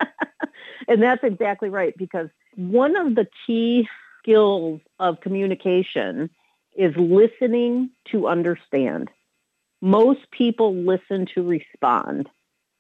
And 0.89 1.03
that's 1.03 1.25
exactly 1.25 1.69
right 1.69 1.97
because 1.97 2.29
one 2.57 2.97
of 2.97 3.15
the 3.15 3.27
key 3.47 3.89
skills 4.21 4.81
of 4.99 5.21
communication 5.21 6.31
is 6.77 6.95
listening 6.97 7.91
to 8.11 8.27
understand. 8.27 9.11
Most 9.81 10.31
people 10.31 10.75
listen 10.75 11.27
to 11.35 11.43
respond 11.43 12.29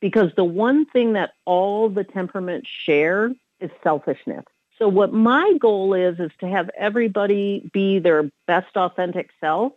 because 0.00 0.32
the 0.36 0.44
one 0.44 0.86
thing 0.86 1.14
that 1.14 1.32
all 1.44 1.88
the 1.88 2.04
temperaments 2.04 2.68
share 2.68 3.32
is 3.60 3.70
selfishness. 3.82 4.44
So 4.78 4.88
what 4.88 5.12
my 5.12 5.54
goal 5.60 5.94
is 5.94 6.18
is 6.18 6.32
to 6.40 6.48
have 6.48 6.68
everybody 6.76 7.68
be 7.72 8.00
their 8.00 8.30
best 8.46 8.76
authentic 8.76 9.30
self 9.40 9.72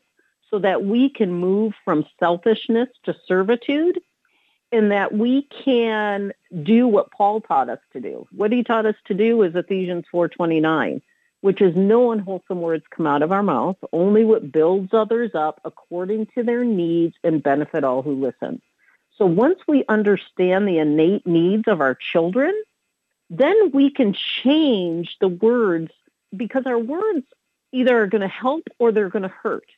so 0.49 0.59
that 0.59 0.83
we 0.83 1.09
can 1.09 1.31
move 1.31 1.73
from 1.85 2.05
selfishness 2.19 2.89
to 3.03 3.15
servitude 3.27 3.99
in 4.71 4.89
that 4.89 5.13
we 5.13 5.43
can 5.63 6.33
do 6.63 6.87
what 6.87 7.11
Paul 7.11 7.41
taught 7.41 7.69
us 7.69 7.79
to 7.93 8.01
do. 8.01 8.27
What 8.31 8.51
he 8.51 8.63
taught 8.63 8.85
us 8.85 8.95
to 9.05 9.13
do 9.13 9.41
is 9.43 9.55
Ephesians 9.55 10.05
4:29, 10.11 11.01
which 11.41 11.61
is 11.61 11.75
no 11.75 12.11
unwholesome 12.11 12.61
words 12.61 12.85
come 12.89 13.07
out 13.07 13.21
of 13.21 13.31
our 13.31 13.43
mouth, 13.43 13.77
only 13.93 14.25
what 14.25 14.51
builds 14.51 14.93
others 14.93 15.31
up 15.33 15.61
according 15.63 16.27
to 16.35 16.43
their 16.43 16.63
needs 16.63 17.15
and 17.23 17.43
benefit 17.43 17.83
all 17.83 18.01
who 18.01 18.15
listen. 18.15 18.61
So 19.17 19.25
once 19.25 19.59
we 19.67 19.83
understand 19.89 20.67
the 20.67 20.77
innate 20.77 21.25
needs 21.25 21.67
of 21.67 21.81
our 21.81 21.95
children, 21.95 22.53
then 23.29 23.71
we 23.73 23.89
can 23.89 24.13
change 24.13 25.17
the 25.19 25.27
words 25.27 25.91
because 26.35 26.65
our 26.65 26.77
words 26.77 27.25
either 27.71 28.01
are 28.01 28.07
going 28.07 28.21
to 28.21 28.27
help 28.27 28.67
or 28.79 28.91
they're 28.91 29.09
going 29.09 29.23
to 29.23 29.29
hurt. 29.29 29.69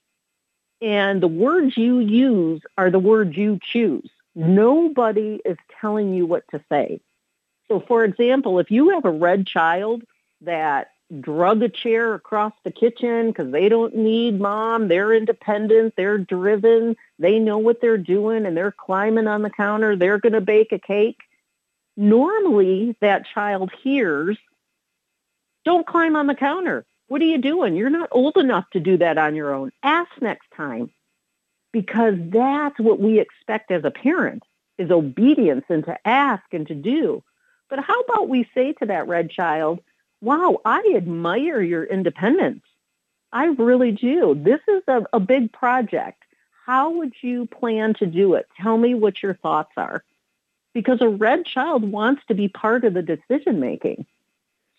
And 0.81 1.21
the 1.21 1.27
words 1.27 1.77
you 1.77 1.99
use 1.99 2.61
are 2.77 2.89
the 2.89 2.99
words 2.99 3.35
you 3.35 3.59
choose. 3.61 4.09
Nobody 4.39 5.41
is 5.43 5.57
telling 5.81 6.13
you 6.13 6.25
what 6.25 6.45
to 6.51 6.63
say. 6.69 7.01
So, 7.67 7.83
for 7.85 8.05
example, 8.05 8.59
if 8.59 8.71
you 8.71 8.91
have 8.91 9.03
a 9.03 9.11
red 9.11 9.45
child 9.45 10.03
that 10.41 10.91
drug 11.19 11.61
a 11.61 11.67
chair 11.67 12.13
across 12.13 12.53
the 12.63 12.71
kitchen 12.71 13.27
because 13.27 13.51
they 13.51 13.67
don't 13.67 13.97
need 13.97 14.39
mom, 14.39 14.87
they're 14.87 15.13
independent, 15.13 15.95
they're 15.97 16.17
driven, 16.17 16.95
they 17.17 17.37
know 17.37 17.57
what 17.57 17.81
they're 17.81 17.97
doing, 17.97 18.45
and 18.45 18.55
they're 18.55 18.71
climbing 18.71 19.27
on 19.27 19.41
the 19.41 19.49
counter, 19.49 19.97
they're 19.97 20.19
going 20.19 20.31
to 20.31 20.39
bake 20.39 20.71
a 20.71 20.79
cake. 20.79 21.19
Normally, 21.97 22.95
that 23.01 23.25
child 23.33 23.71
hears, 23.83 24.37
don't 25.65 25.85
climb 25.85 26.15
on 26.15 26.27
the 26.27 26.35
counter. 26.35 26.85
What 27.09 27.21
are 27.21 27.25
you 27.25 27.39
doing? 27.39 27.75
You're 27.75 27.89
not 27.89 28.07
old 28.13 28.37
enough 28.37 28.69
to 28.71 28.79
do 28.79 28.95
that 28.99 29.17
on 29.17 29.35
your 29.35 29.53
own. 29.53 29.73
Ask 29.83 30.09
next 30.21 30.47
time 30.55 30.91
because 31.71 32.15
that's 32.17 32.79
what 32.79 32.99
we 32.99 33.19
expect 33.19 33.71
as 33.71 33.83
a 33.83 33.91
parent 33.91 34.43
is 34.77 34.91
obedience 34.91 35.65
and 35.69 35.83
to 35.85 36.07
ask 36.07 36.43
and 36.51 36.67
to 36.67 36.75
do. 36.75 37.23
But 37.69 37.79
how 37.79 37.99
about 38.01 38.29
we 38.29 38.49
say 38.55 38.73
to 38.73 38.85
that 38.87 39.07
red 39.07 39.29
child, 39.29 39.81
wow, 40.21 40.59
I 40.65 40.93
admire 40.95 41.61
your 41.61 41.83
independence. 41.83 42.63
I 43.31 43.45
really 43.45 43.91
do. 43.91 44.35
This 44.35 44.61
is 44.67 44.81
a, 44.87 45.03
a 45.13 45.19
big 45.19 45.51
project. 45.51 46.23
How 46.65 46.89
would 46.91 47.13
you 47.21 47.45
plan 47.45 47.93
to 47.95 48.05
do 48.05 48.33
it? 48.33 48.47
Tell 48.59 48.77
me 48.77 48.95
what 48.95 49.21
your 49.21 49.35
thoughts 49.35 49.71
are. 49.77 50.03
Because 50.73 51.01
a 51.01 51.09
red 51.09 51.45
child 51.45 51.83
wants 51.83 52.21
to 52.27 52.33
be 52.33 52.47
part 52.47 52.85
of 52.85 52.93
the 52.93 53.01
decision 53.01 53.59
making. 53.59 54.05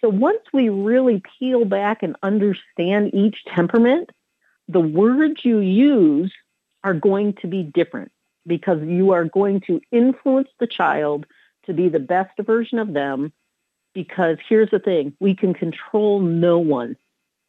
So 0.00 0.09
once 0.09 0.40
we 0.52 0.68
really 0.68 1.23
peel 1.38 1.64
back 1.64 2.02
and 2.02 2.16
understand 2.23 3.12
each 3.12 3.44
temperament, 3.44 4.11
the 4.68 4.80
words 4.80 5.44
you 5.44 5.59
use 5.59 6.32
are 6.85 6.95
going 6.95 7.35
to 7.43 7.47
be 7.47 7.63
different 7.63 8.11
because 8.47 8.79
you 8.83 9.13
are 9.13 9.25
going 9.25 9.61
to 9.67 9.81
influence 9.93 10.49
the 10.59 10.67
child 10.67 11.27
to 11.67 11.73
be 11.73 11.89
the 11.89 11.99
best 11.99 12.33
version 12.41 12.79
of 12.79 12.93
them. 12.93 13.33
Because 13.93 14.37
here's 14.49 14.71
the 14.71 14.79
thing 14.79 15.15
we 15.19 15.35
can 15.35 15.53
control 15.53 16.21
no 16.21 16.59
one, 16.59 16.97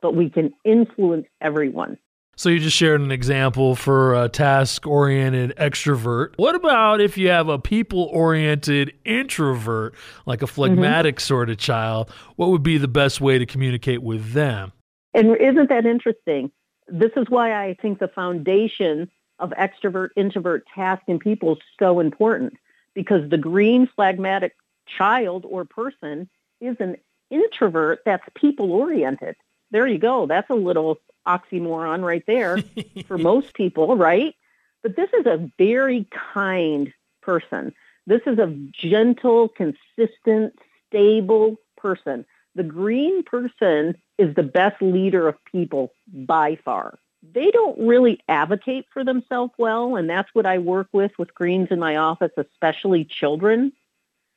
but 0.02 0.16
we 0.16 0.30
can 0.30 0.54
influence 0.66 1.28
everyone. 1.40 1.98
So 2.36 2.50
you 2.50 2.60
just 2.60 2.76
shared 2.76 3.02
an 3.02 3.12
example 3.12 3.76
for 3.76 4.16
a 4.16 4.28
task 4.28 4.88
oriented 4.88 5.54
extrovert. 5.58 6.34
What 6.38 6.56
about 6.56 7.00
if 7.00 7.18
you 7.18 7.30
have 7.30 7.50
a 7.50 7.60
people 7.60 8.10
oriented 8.12 8.94
introvert, 9.06 9.94
like 10.26 10.42
a 10.42 10.48
phlegmatic 10.48 11.18
mm-hmm. 11.18 11.28
sort 11.28 11.50
of 11.52 11.58
child? 11.58 12.10
What 12.38 12.50
would 12.50 12.64
be 12.64 12.80
the 12.80 12.88
best 12.88 13.22
way 13.22 13.38
to 13.38 13.46
communicate 13.46 14.02
with 14.02 14.34
them? 14.34 14.72
And 15.14 15.36
isn't 15.40 15.70
that 15.70 15.86
interesting? 15.86 16.52
This 16.88 17.12
is 17.16 17.28
why 17.30 17.54
I 17.54 17.76
think 17.82 18.00
the 18.00 18.08
foundation 18.08 19.10
of 19.42 19.52
extrovert, 19.52 20.10
introvert, 20.16 20.66
task, 20.74 21.04
and 21.08 21.20
people 21.20 21.54
is 21.54 21.62
so 21.80 22.00
important 22.00 22.54
because 22.94 23.30
the 23.30 23.38
green 23.38 23.88
phlegmatic 23.96 24.56
child 24.86 25.46
or 25.48 25.66
person 25.66 26.30
is 26.62 26.78
an 26.80 26.96
introvert 27.30 28.02
that's 28.06 28.24
people 28.36 28.72
oriented. 28.72 29.36
There 29.72 29.88
you 29.88 29.98
go. 29.98 30.26
That's 30.28 30.50
a 30.50 30.56
little 30.56 31.00
oxymoron 31.28 32.04
right 32.04 32.24
there 32.28 32.60
for 33.08 33.18
most 33.18 33.54
people, 33.54 33.98
right? 33.98 34.36
But 34.84 34.96
this 34.96 35.10
is 35.18 35.26
a 35.26 35.50
very 35.58 36.08
kind 36.34 36.94
person. 37.22 37.74
This 38.08 38.22
is 38.26 38.40
a 38.40 38.56
gentle, 38.74 39.50
consistent, 39.50 40.54
stable 40.88 41.58
person. 41.78 42.26
The 42.56 42.64
green 42.64 43.24
person 43.24 43.96
is 44.18 44.36
the 44.36 44.44
best 44.44 44.82
leader 44.82 45.28
of 45.28 45.36
people 45.46 45.94
by 46.08 46.58
far. 46.66 47.00
They 47.24 47.52
don't 47.52 47.88
really 47.88 48.20
advocate 48.28 48.88
for 48.92 49.04
themselves 49.04 49.54
well, 49.58 49.96
and 49.96 50.10
that's 50.10 50.34
what 50.34 50.46
I 50.46 50.58
work 50.58 50.88
with 50.92 51.12
with 51.20 51.36
greens 51.36 51.68
in 51.70 51.80
my 51.80 51.98
office, 51.98 52.32
especially 52.36 53.06
children. 53.06 53.74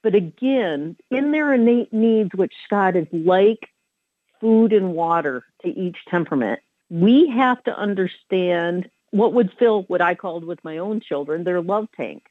But 0.02 0.14
again, 0.14 0.96
in 1.10 1.32
their 1.32 1.54
innate 1.54 1.92
needs, 1.92 2.34
which 2.34 2.52
Scott 2.66 2.94
is 2.94 3.06
like 3.10 3.70
food 4.38 4.74
and 4.74 4.92
water 4.92 5.44
to 5.62 5.68
each 5.68 5.96
temperament, 6.10 6.60
we 6.90 7.28
have 7.28 7.62
to 7.64 7.76
understand 7.76 8.90
what 9.10 9.32
would 9.32 9.52
fill 9.58 9.84
what 9.84 10.02
I 10.02 10.14
called 10.14 10.44
with 10.44 10.62
my 10.62 10.78
own 10.78 11.00
children 11.00 11.44
their 11.44 11.62
love 11.62 11.88
tank. 11.96 12.26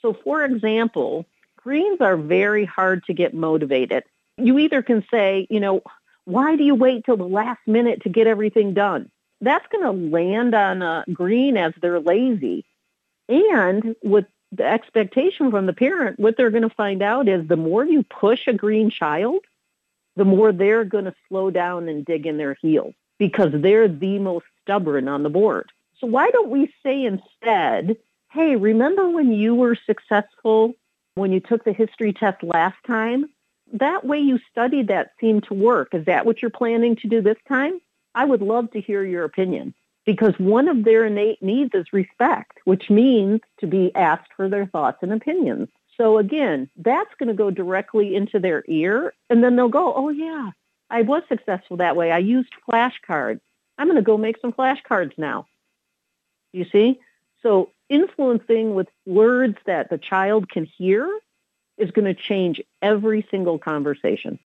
So, 0.00 0.14
for 0.14 0.44
example, 0.44 1.26
greens 1.56 2.00
are 2.00 2.16
very 2.16 2.64
hard 2.64 3.04
to 3.04 3.12
get 3.12 3.34
motivated. 3.34 4.04
You 4.38 4.58
either 4.58 4.80
can 4.80 5.04
say, 5.10 5.46
you 5.50 5.60
know, 5.60 5.82
why 6.24 6.56
do 6.56 6.64
you 6.64 6.74
wait 6.74 7.04
till 7.04 7.18
the 7.18 7.24
last 7.24 7.60
minute 7.66 8.02
to 8.04 8.08
get 8.08 8.26
everything 8.26 8.72
done? 8.72 9.10
That's 9.40 9.66
going 9.72 9.84
to 9.84 10.16
land 10.16 10.54
on 10.54 10.82
a 10.82 11.04
green 11.12 11.56
as 11.56 11.72
they're 11.80 12.00
lazy. 12.00 12.64
And 13.28 13.96
with 14.02 14.26
the 14.52 14.64
expectation 14.64 15.50
from 15.50 15.66
the 15.66 15.72
parent, 15.72 16.18
what 16.18 16.36
they're 16.36 16.50
going 16.50 16.68
to 16.68 16.74
find 16.74 17.02
out 17.02 17.28
is 17.28 17.46
the 17.46 17.56
more 17.56 17.84
you 17.84 18.02
push 18.02 18.46
a 18.46 18.52
green 18.52 18.90
child, 18.90 19.44
the 20.16 20.24
more 20.24 20.52
they're 20.52 20.84
going 20.84 21.04
to 21.04 21.14
slow 21.28 21.50
down 21.50 21.88
and 21.88 22.04
dig 22.04 22.26
in 22.26 22.36
their 22.36 22.56
heels 22.60 22.94
because 23.18 23.52
they're 23.52 23.88
the 23.88 24.18
most 24.18 24.46
stubborn 24.62 25.08
on 25.08 25.22
the 25.22 25.30
board. 25.30 25.70
So 25.98 26.06
why 26.06 26.30
don't 26.30 26.50
we 26.50 26.72
say 26.82 27.04
instead, 27.04 27.96
hey, 28.32 28.56
remember 28.56 29.08
when 29.08 29.32
you 29.32 29.54
were 29.54 29.76
successful 29.86 30.74
when 31.14 31.32
you 31.32 31.40
took 31.40 31.64
the 31.64 31.72
history 31.72 32.12
test 32.12 32.42
last 32.42 32.76
time? 32.86 33.26
That 33.72 34.04
way 34.04 34.18
you 34.18 34.40
studied 34.50 34.88
that 34.88 35.12
seemed 35.20 35.44
to 35.44 35.54
work. 35.54 35.94
Is 35.94 36.06
that 36.06 36.26
what 36.26 36.42
you're 36.42 36.50
planning 36.50 36.96
to 36.96 37.08
do 37.08 37.20
this 37.20 37.36
time? 37.46 37.80
I 38.14 38.24
would 38.24 38.42
love 38.42 38.70
to 38.72 38.80
hear 38.80 39.04
your 39.04 39.24
opinion 39.24 39.74
because 40.06 40.34
one 40.38 40.68
of 40.68 40.84
their 40.84 41.06
innate 41.06 41.42
needs 41.42 41.70
is 41.74 41.92
respect, 41.92 42.58
which 42.64 42.90
means 42.90 43.40
to 43.60 43.66
be 43.66 43.94
asked 43.94 44.30
for 44.36 44.48
their 44.48 44.66
thoughts 44.66 44.98
and 45.02 45.12
opinions. 45.12 45.68
So 45.96 46.18
again, 46.18 46.70
that's 46.76 47.14
going 47.18 47.28
to 47.28 47.34
go 47.34 47.50
directly 47.50 48.14
into 48.14 48.38
their 48.38 48.64
ear 48.66 49.12
and 49.28 49.44
then 49.44 49.56
they'll 49.56 49.68
go, 49.68 49.92
oh 49.94 50.08
yeah, 50.08 50.50
I 50.88 51.02
was 51.02 51.22
successful 51.28 51.76
that 51.76 51.96
way. 51.96 52.10
I 52.10 52.18
used 52.18 52.52
flashcards. 52.68 53.40
I'm 53.78 53.86
going 53.86 53.96
to 53.96 54.02
go 54.02 54.16
make 54.16 54.40
some 54.40 54.52
flashcards 54.52 55.16
now. 55.16 55.46
You 56.52 56.66
see? 56.72 56.98
So 57.42 57.70
influencing 57.88 58.74
with 58.74 58.88
words 59.06 59.56
that 59.66 59.90
the 59.90 59.98
child 59.98 60.48
can 60.48 60.64
hear 60.64 61.08
is 61.78 61.90
going 61.90 62.12
to 62.12 62.20
change 62.20 62.60
every 62.82 63.26
single 63.30 63.58
conversation. 63.58 64.38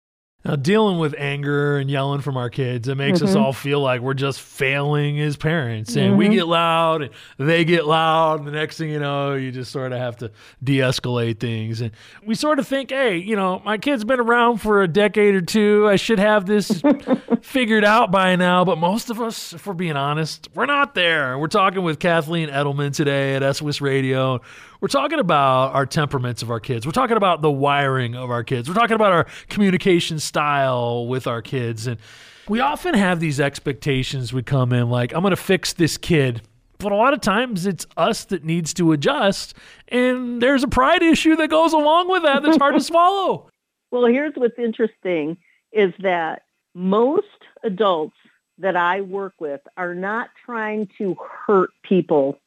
Now, 0.45 0.57
dealing 0.57 0.99
with 0.99 1.15
anger 1.17 1.77
and 1.77 1.89
yelling 1.89 2.19
from 2.19 2.35
our 2.35 2.49
kids, 2.49 2.89
it 2.89 2.95
makes 2.95 3.19
mm-hmm. 3.19 3.29
us 3.29 3.35
all 3.35 3.53
feel 3.53 3.79
like 3.79 4.01
we're 4.01 4.13
just 4.13 4.41
failing 4.41 5.17
as 5.21 5.37
parents. 5.37 5.95
And 5.95 6.09
mm-hmm. 6.09 6.17
we 6.17 6.29
get 6.29 6.47
loud 6.47 7.03
and 7.03 7.11
they 7.37 7.63
get 7.63 7.85
loud. 7.85 8.39
And 8.39 8.47
the 8.47 8.51
next 8.51 8.77
thing 8.77 8.89
you 8.89 8.99
know, 8.99 9.35
you 9.35 9.53
just 9.53 9.71
sort 9.71 9.93
of 9.93 9.99
have 9.99 10.17
to 10.17 10.31
de 10.61 10.79
escalate 10.79 11.39
things. 11.39 11.79
And 11.79 11.91
we 12.25 12.35
sort 12.35 12.59
of 12.59 12.67
think, 12.67 12.89
hey, 12.89 13.15
you 13.15 13.37
know, 13.37 13.61
my 13.63 13.77
kid's 13.77 14.03
been 14.03 14.19
around 14.19 14.57
for 14.57 14.83
a 14.83 14.87
decade 14.87 15.33
or 15.33 15.41
two. 15.41 15.87
I 15.87 15.95
should 15.95 16.19
have 16.19 16.45
this 16.45 16.81
figured 17.41 17.85
out 17.85 18.11
by 18.11 18.35
now. 18.35 18.65
But 18.65 18.77
most 18.77 19.09
of 19.09 19.21
us, 19.21 19.53
if 19.53 19.65
we're 19.65 19.73
being 19.73 19.95
honest, 19.95 20.49
we're 20.53 20.65
not 20.65 20.93
there. 20.93 21.37
We're 21.37 21.47
talking 21.47 21.83
with 21.83 21.99
Kathleen 21.99 22.49
Edelman 22.49 22.93
today 22.93 23.35
at 23.35 23.55
SOS 23.55 23.79
Radio. 23.79 24.41
We're 24.83 24.89
talking 24.89 25.19
about 25.19 25.73
our 25.75 25.85
temperaments 25.85 26.41
of 26.41 26.51
our 26.51 26.59
kids. 26.59 26.85
We're 26.85 26.91
talking 26.91 27.15
about 27.15 27.41
the 27.41 27.49
wiring 27.49 28.15
of 28.15 28.29
our 28.29 28.43
kids. 28.43 28.67
We're 28.67 28.75
talking 28.75 28.95
about 28.95 29.13
our 29.13 29.27
communication 29.47 30.19
style 30.19 31.07
with 31.07 31.25
our 31.25 31.41
kids. 31.41 31.87
And 31.87 32.01
we 32.49 32.59
often 32.59 32.93
have 32.93 33.21
these 33.21 33.39
expectations 33.39 34.33
we 34.33 34.43
come 34.43 34.73
in 34.73 34.89
like, 34.89 35.13
I'm 35.13 35.21
going 35.21 35.31
to 35.31 35.37
fix 35.37 35.71
this 35.71 35.97
kid. 35.97 36.41
But 36.79 36.91
a 36.91 36.95
lot 36.95 37.13
of 37.13 37.21
times 37.21 37.65
it's 37.65 37.85
us 37.95 38.25
that 38.25 38.43
needs 38.43 38.73
to 38.73 38.91
adjust. 38.91 39.53
And 39.87 40.41
there's 40.41 40.63
a 40.63 40.67
pride 40.67 41.01
issue 41.01 41.37
that 41.37 41.47
goes 41.47 41.71
along 41.71 42.09
with 42.09 42.23
that 42.23 42.43
that's 42.43 42.57
hard 42.57 42.73
to 42.73 42.81
swallow. 42.83 43.49
Well, 43.89 44.05
here's 44.07 44.33
what's 44.35 44.59
interesting 44.59 45.37
is 45.71 45.93
that 45.99 46.41
most 46.75 47.27
adults 47.63 48.17
that 48.57 48.75
I 48.75 48.99
work 48.99 49.35
with 49.39 49.61
are 49.77 49.95
not 49.95 50.27
trying 50.45 50.89
to 50.97 51.15
hurt 51.47 51.69
people 51.83 52.37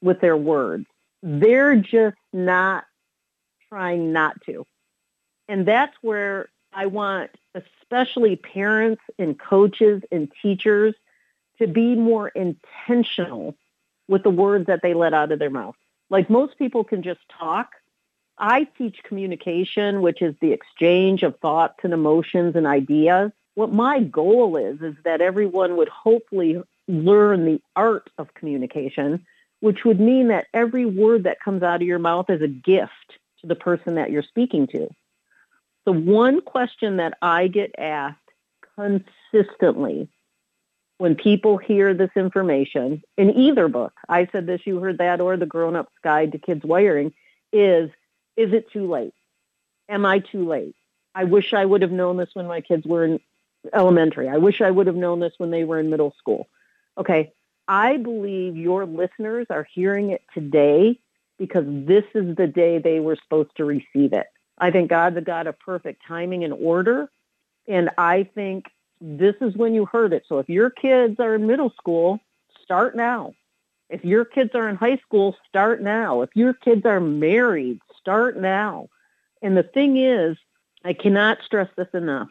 with 0.00 0.22
their 0.22 0.38
words. 0.38 0.86
They're 1.22 1.76
just 1.76 2.16
not 2.32 2.84
trying 3.68 4.12
not 4.12 4.40
to. 4.46 4.66
And 5.48 5.66
that's 5.66 5.96
where 6.02 6.48
I 6.72 6.86
want 6.86 7.30
especially 7.54 8.36
parents 8.36 9.02
and 9.18 9.38
coaches 9.38 10.02
and 10.10 10.32
teachers 10.40 10.94
to 11.58 11.66
be 11.66 11.94
more 11.94 12.28
intentional 12.28 13.54
with 14.08 14.22
the 14.22 14.30
words 14.30 14.66
that 14.66 14.80
they 14.82 14.94
let 14.94 15.14
out 15.14 15.32
of 15.32 15.38
their 15.38 15.50
mouth. 15.50 15.76
Like 16.10 16.30
most 16.30 16.58
people 16.58 16.84
can 16.84 17.02
just 17.02 17.20
talk. 17.28 17.70
I 18.38 18.64
teach 18.64 19.02
communication, 19.04 20.00
which 20.00 20.22
is 20.22 20.34
the 20.40 20.52
exchange 20.52 21.22
of 21.22 21.38
thoughts 21.40 21.78
and 21.84 21.92
emotions 21.92 22.56
and 22.56 22.66
ideas. 22.66 23.30
What 23.54 23.72
my 23.72 24.00
goal 24.00 24.56
is, 24.56 24.80
is 24.80 24.94
that 25.04 25.20
everyone 25.20 25.76
would 25.76 25.90
hopefully 25.90 26.60
learn 26.88 27.44
the 27.44 27.60
art 27.76 28.08
of 28.18 28.32
communication 28.34 29.24
which 29.62 29.84
would 29.84 30.00
mean 30.00 30.26
that 30.26 30.48
every 30.52 30.84
word 30.84 31.22
that 31.22 31.40
comes 31.40 31.62
out 31.62 31.76
of 31.76 31.86
your 31.86 32.00
mouth 32.00 32.28
is 32.28 32.42
a 32.42 32.48
gift 32.48 33.12
to 33.40 33.46
the 33.46 33.54
person 33.54 33.94
that 33.94 34.10
you're 34.10 34.24
speaking 34.24 34.66
to. 34.66 34.88
The 35.86 35.92
one 35.92 36.40
question 36.40 36.96
that 36.96 37.16
I 37.22 37.46
get 37.46 37.72
asked 37.78 38.18
consistently 38.74 40.08
when 40.98 41.14
people 41.14 41.58
hear 41.58 41.94
this 41.94 42.10
information 42.16 43.04
in 43.16 43.30
either 43.30 43.68
book, 43.68 43.92
I 44.08 44.26
said 44.32 44.46
this, 44.46 44.60
you 44.64 44.80
heard 44.80 44.98
that, 44.98 45.20
or 45.20 45.36
the 45.36 45.46
grown 45.46 45.76
up's 45.76 45.94
guide 46.02 46.32
to 46.32 46.38
kids 46.38 46.64
wiring, 46.64 47.12
is 47.52 47.88
is 48.36 48.52
it 48.52 48.68
too 48.72 48.90
late? 48.90 49.14
Am 49.88 50.04
I 50.04 50.18
too 50.18 50.44
late? 50.44 50.74
I 51.14 51.22
wish 51.22 51.54
I 51.54 51.64
would 51.64 51.82
have 51.82 51.92
known 51.92 52.16
this 52.16 52.30
when 52.32 52.48
my 52.48 52.62
kids 52.62 52.84
were 52.84 53.04
in 53.04 53.20
elementary. 53.72 54.28
I 54.28 54.38
wish 54.38 54.60
I 54.60 54.72
would 54.72 54.88
have 54.88 54.96
known 54.96 55.20
this 55.20 55.34
when 55.38 55.52
they 55.52 55.62
were 55.62 55.78
in 55.78 55.88
middle 55.88 56.14
school. 56.18 56.48
Okay, 56.98 57.32
I 57.68 57.96
believe 57.96 58.56
your 58.56 58.86
listeners 58.86 59.46
are 59.50 59.66
hearing 59.72 60.10
it 60.10 60.22
today 60.34 60.98
because 61.38 61.64
this 61.66 62.04
is 62.14 62.36
the 62.36 62.46
day 62.46 62.78
they 62.78 63.00
were 63.00 63.16
supposed 63.16 63.50
to 63.56 63.64
receive 63.64 64.12
it. 64.12 64.26
I 64.58 64.70
think 64.70 64.90
God's 64.90 65.16
a 65.16 65.20
God 65.20 65.46
of 65.46 65.58
perfect 65.58 66.02
timing 66.06 66.44
and 66.44 66.52
order. 66.52 67.10
And 67.66 67.90
I 67.98 68.24
think 68.34 68.66
this 69.00 69.34
is 69.40 69.56
when 69.56 69.74
you 69.74 69.86
heard 69.86 70.12
it. 70.12 70.24
So 70.28 70.38
if 70.38 70.48
your 70.48 70.70
kids 70.70 71.18
are 71.18 71.34
in 71.34 71.46
middle 71.46 71.70
school, 71.70 72.20
start 72.62 72.96
now. 72.96 73.34
If 73.88 74.04
your 74.04 74.24
kids 74.24 74.50
are 74.54 74.68
in 74.68 74.76
high 74.76 74.98
school, 74.98 75.36
start 75.48 75.82
now. 75.82 76.22
If 76.22 76.30
your 76.34 76.54
kids 76.54 76.86
are 76.86 77.00
married, 77.00 77.80
start 77.98 78.38
now. 78.38 78.88
And 79.42 79.56
the 79.56 79.62
thing 79.62 79.96
is, 79.96 80.36
I 80.84 80.92
cannot 80.92 81.38
stress 81.44 81.68
this 81.76 81.88
enough. 81.92 82.30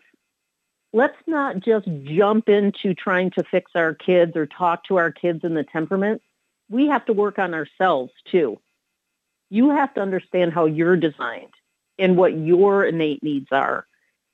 Let's 0.94 1.18
not 1.28 1.60
just 1.60 1.88
jump 2.04 2.50
into 2.50 2.94
trying 2.94 3.32
to 3.32 3.44
fix 3.44 3.72
our 3.76 3.94
kids 3.94 4.36
or 4.36 4.46
talk 4.46 4.86
to 4.86 4.98
our 4.98 5.12
kids 5.12 5.44
in 5.44 5.54
the 5.54 5.64
temperament. 5.64 6.22
We 6.70 6.88
have 6.88 7.06
to 7.06 7.14
work 7.14 7.40
on 7.40 7.54
ourselves 7.54 8.12
too. 8.30 8.60
You 9.50 9.70
have 9.72 9.94
to 9.96 10.02
understand 10.02 10.54
how 10.54 10.66
you're 10.66 10.98
designed 10.98 11.54
and 12.00 12.18
what 12.18 12.38
your 12.38 12.86
innate 12.86 13.22
needs 13.22 13.48
are. 13.52 13.86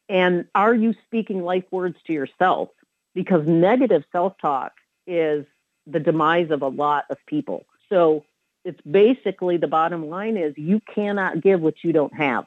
And 0.10 0.46
are 0.56 0.74
you 0.74 0.94
speaking 1.06 1.44
life 1.44 1.66
words 1.72 1.98
to 2.06 2.14
yourself? 2.14 2.70
Because 3.14 3.48
negative 3.48 4.04
self 4.12 4.34
talk 4.40 4.74
is 5.06 5.46
the 5.86 6.00
demise 6.00 6.52
of 6.52 6.62
a 6.62 6.68
lot 6.68 7.06
of 7.10 7.18
people. 7.26 7.66
So 7.90 8.26
it's 8.64 8.82
basically 8.82 9.58
the 9.58 9.68
bottom 9.68 10.10
line 10.10 10.38
is 10.38 10.54
you 10.58 10.82
cannot 10.94 11.42
give 11.42 11.62
what 11.62 11.84
you 11.84 11.94
don't 11.94 12.14
have. 12.14 12.46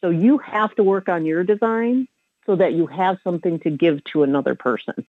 So 0.00 0.10
you 0.10 0.38
have 0.38 0.74
to 0.76 0.84
work 0.84 1.08
on 1.08 1.24
your 1.24 1.44
design 1.44 2.08
so 2.46 2.56
that 2.56 2.74
you 2.74 2.86
have 2.86 3.18
something 3.24 3.60
to 3.60 3.70
give 3.70 4.02
to 4.12 4.22
another 4.22 4.54
person. 4.54 5.06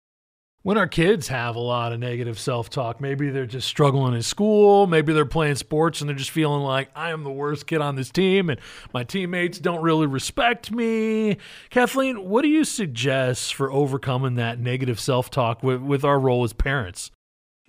When 0.62 0.78
our 0.78 0.88
kids 0.88 1.28
have 1.28 1.54
a 1.54 1.60
lot 1.60 1.92
of 1.92 2.00
negative 2.00 2.40
self 2.40 2.68
talk, 2.68 3.00
maybe 3.00 3.30
they're 3.30 3.46
just 3.46 3.68
struggling 3.68 4.14
in 4.14 4.22
school, 4.22 4.88
maybe 4.88 5.12
they're 5.12 5.24
playing 5.24 5.54
sports 5.54 6.00
and 6.00 6.08
they're 6.08 6.16
just 6.16 6.32
feeling 6.32 6.62
like 6.62 6.88
I 6.96 7.10
am 7.10 7.22
the 7.22 7.30
worst 7.30 7.68
kid 7.68 7.80
on 7.80 7.94
this 7.94 8.10
team 8.10 8.50
and 8.50 8.60
my 8.92 9.04
teammates 9.04 9.60
don't 9.60 9.80
really 9.80 10.08
respect 10.08 10.72
me. 10.72 11.36
Kathleen, 11.70 12.28
what 12.28 12.42
do 12.42 12.48
you 12.48 12.64
suggest 12.64 13.54
for 13.54 13.70
overcoming 13.70 14.34
that 14.34 14.58
negative 14.58 14.98
self 14.98 15.30
talk 15.30 15.62
with, 15.62 15.80
with 15.82 16.04
our 16.04 16.18
role 16.18 16.42
as 16.42 16.52
parents? 16.52 17.12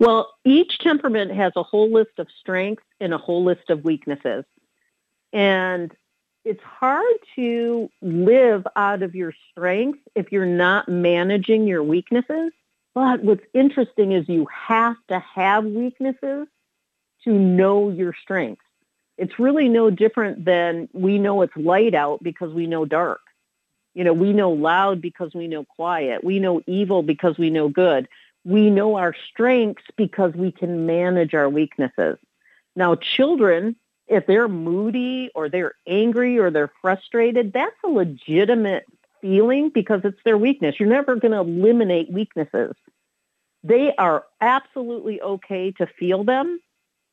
Well, 0.00 0.34
each 0.44 0.78
temperament 0.78 1.32
has 1.32 1.52
a 1.54 1.62
whole 1.62 1.92
list 1.92 2.18
of 2.18 2.26
strengths 2.40 2.82
and 2.98 3.14
a 3.14 3.18
whole 3.18 3.44
list 3.44 3.70
of 3.70 3.84
weaknesses. 3.84 4.44
And 5.32 5.92
it's 6.48 6.62
hard 6.62 7.16
to 7.36 7.90
live 8.00 8.66
out 8.74 9.02
of 9.02 9.14
your 9.14 9.34
strengths 9.50 10.00
if 10.14 10.32
you're 10.32 10.46
not 10.46 10.88
managing 10.88 11.66
your 11.66 11.82
weaknesses. 11.82 12.52
But 12.94 13.22
what's 13.22 13.44
interesting 13.52 14.12
is 14.12 14.26
you 14.30 14.46
have 14.46 14.96
to 15.08 15.18
have 15.18 15.66
weaknesses 15.66 16.48
to 17.24 17.30
know 17.30 17.90
your 17.90 18.14
strengths. 18.22 18.64
It's 19.18 19.38
really 19.38 19.68
no 19.68 19.90
different 19.90 20.46
than 20.46 20.88
we 20.94 21.18
know 21.18 21.42
it's 21.42 21.54
light 21.54 21.94
out 21.94 22.22
because 22.22 22.54
we 22.54 22.66
know 22.66 22.86
dark. 22.86 23.20
You 23.92 24.04
know, 24.04 24.14
we 24.14 24.32
know 24.32 24.50
loud 24.50 25.02
because 25.02 25.34
we 25.34 25.48
know 25.48 25.64
quiet. 25.64 26.24
We 26.24 26.38
know 26.38 26.62
evil 26.66 27.02
because 27.02 27.36
we 27.36 27.50
know 27.50 27.68
good. 27.68 28.08
We 28.44 28.70
know 28.70 28.96
our 28.96 29.14
strengths 29.30 29.84
because 29.98 30.32
we 30.32 30.50
can 30.50 30.86
manage 30.86 31.34
our 31.34 31.50
weaknesses. 31.50 32.16
Now, 32.74 32.94
children 32.94 33.76
if 34.08 34.26
they're 34.26 34.48
moody 34.48 35.30
or 35.34 35.48
they're 35.48 35.74
angry 35.86 36.38
or 36.38 36.50
they're 36.50 36.72
frustrated, 36.80 37.52
that's 37.52 37.76
a 37.84 37.88
legitimate 37.88 38.84
feeling 39.20 39.70
because 39.70 40.00
it's 40.04 40.22
their 40.24 40.38
weakness. 40.38 40.76
You're 40.78 40.88
never 40.88 41.16
going 41.16 41.32
to 41.32 41.38
eliminate 41.38 42.10
weaknesses. 42.10 42.74
They 43.62 43.94
are 43.96 44.24
absolutely 44.40 45.20
okay 45.20 45.72
to 45.72 45.86
feel 45.86 46.24
them. 46.24 46.60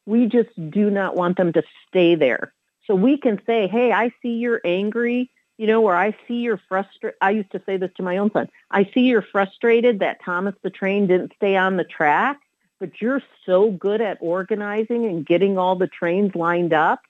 We 0.05 0.27
just 0.27 0.49
do 0.69 0.89
not 0.89 1.15
want 1.15 1.37
them 1.37 1.51
to 1.53 1.63
stay 1.87 2.15
there. 2.15 2.53
So 2.85 2.95
we 2.95 3.17
can 3.17 3.41
say, 3.45 3.67
hey, 3.67 3.91
I 3.91 4.11
see 4.21 4.35
you're 4.35 4.61
angry, 4.63 5.31
you 5.57 5.65
know, 5.65 5.83
or 5.83 5.95
I 5.95 6.15
see 6.27 6.35
you're 6.35 6.61
frustrated. 6.69 7.17
I 7.19 7.31
used 7.31 7.51
to 7.51 7.61
say 7.65 7.77
this 7.77 7.91
to 7.97 8.03
my 8.03 8.17
own 8.17 8.31
son. 8.31 8.47
I 8.69 8.89
see 8.93 9.01
you're 9.01 9.23
frustrated 9.23 9.99
that 9.99 10.23
Thomas 10.23 10.53
the 10.61 10.69
train 10.69 11.07
didn't 11.07 11.33
stay 11.35 11.57
on 11.57 11.77
the 11.77 11.83
track 11.83 12.39
but 12.79 13.01
you're 13.01 13.21
so 13.45 13.71
good 13.71 14.01
at 14.01 14.17
organizing 14.21 15.05
and 15.05 15.25
getting 15.25 15.57
all 15.57 15.75
the 15.75 15.87
trains 15.87 16.35
lined 16.35 16.73
up. 16.73 17.01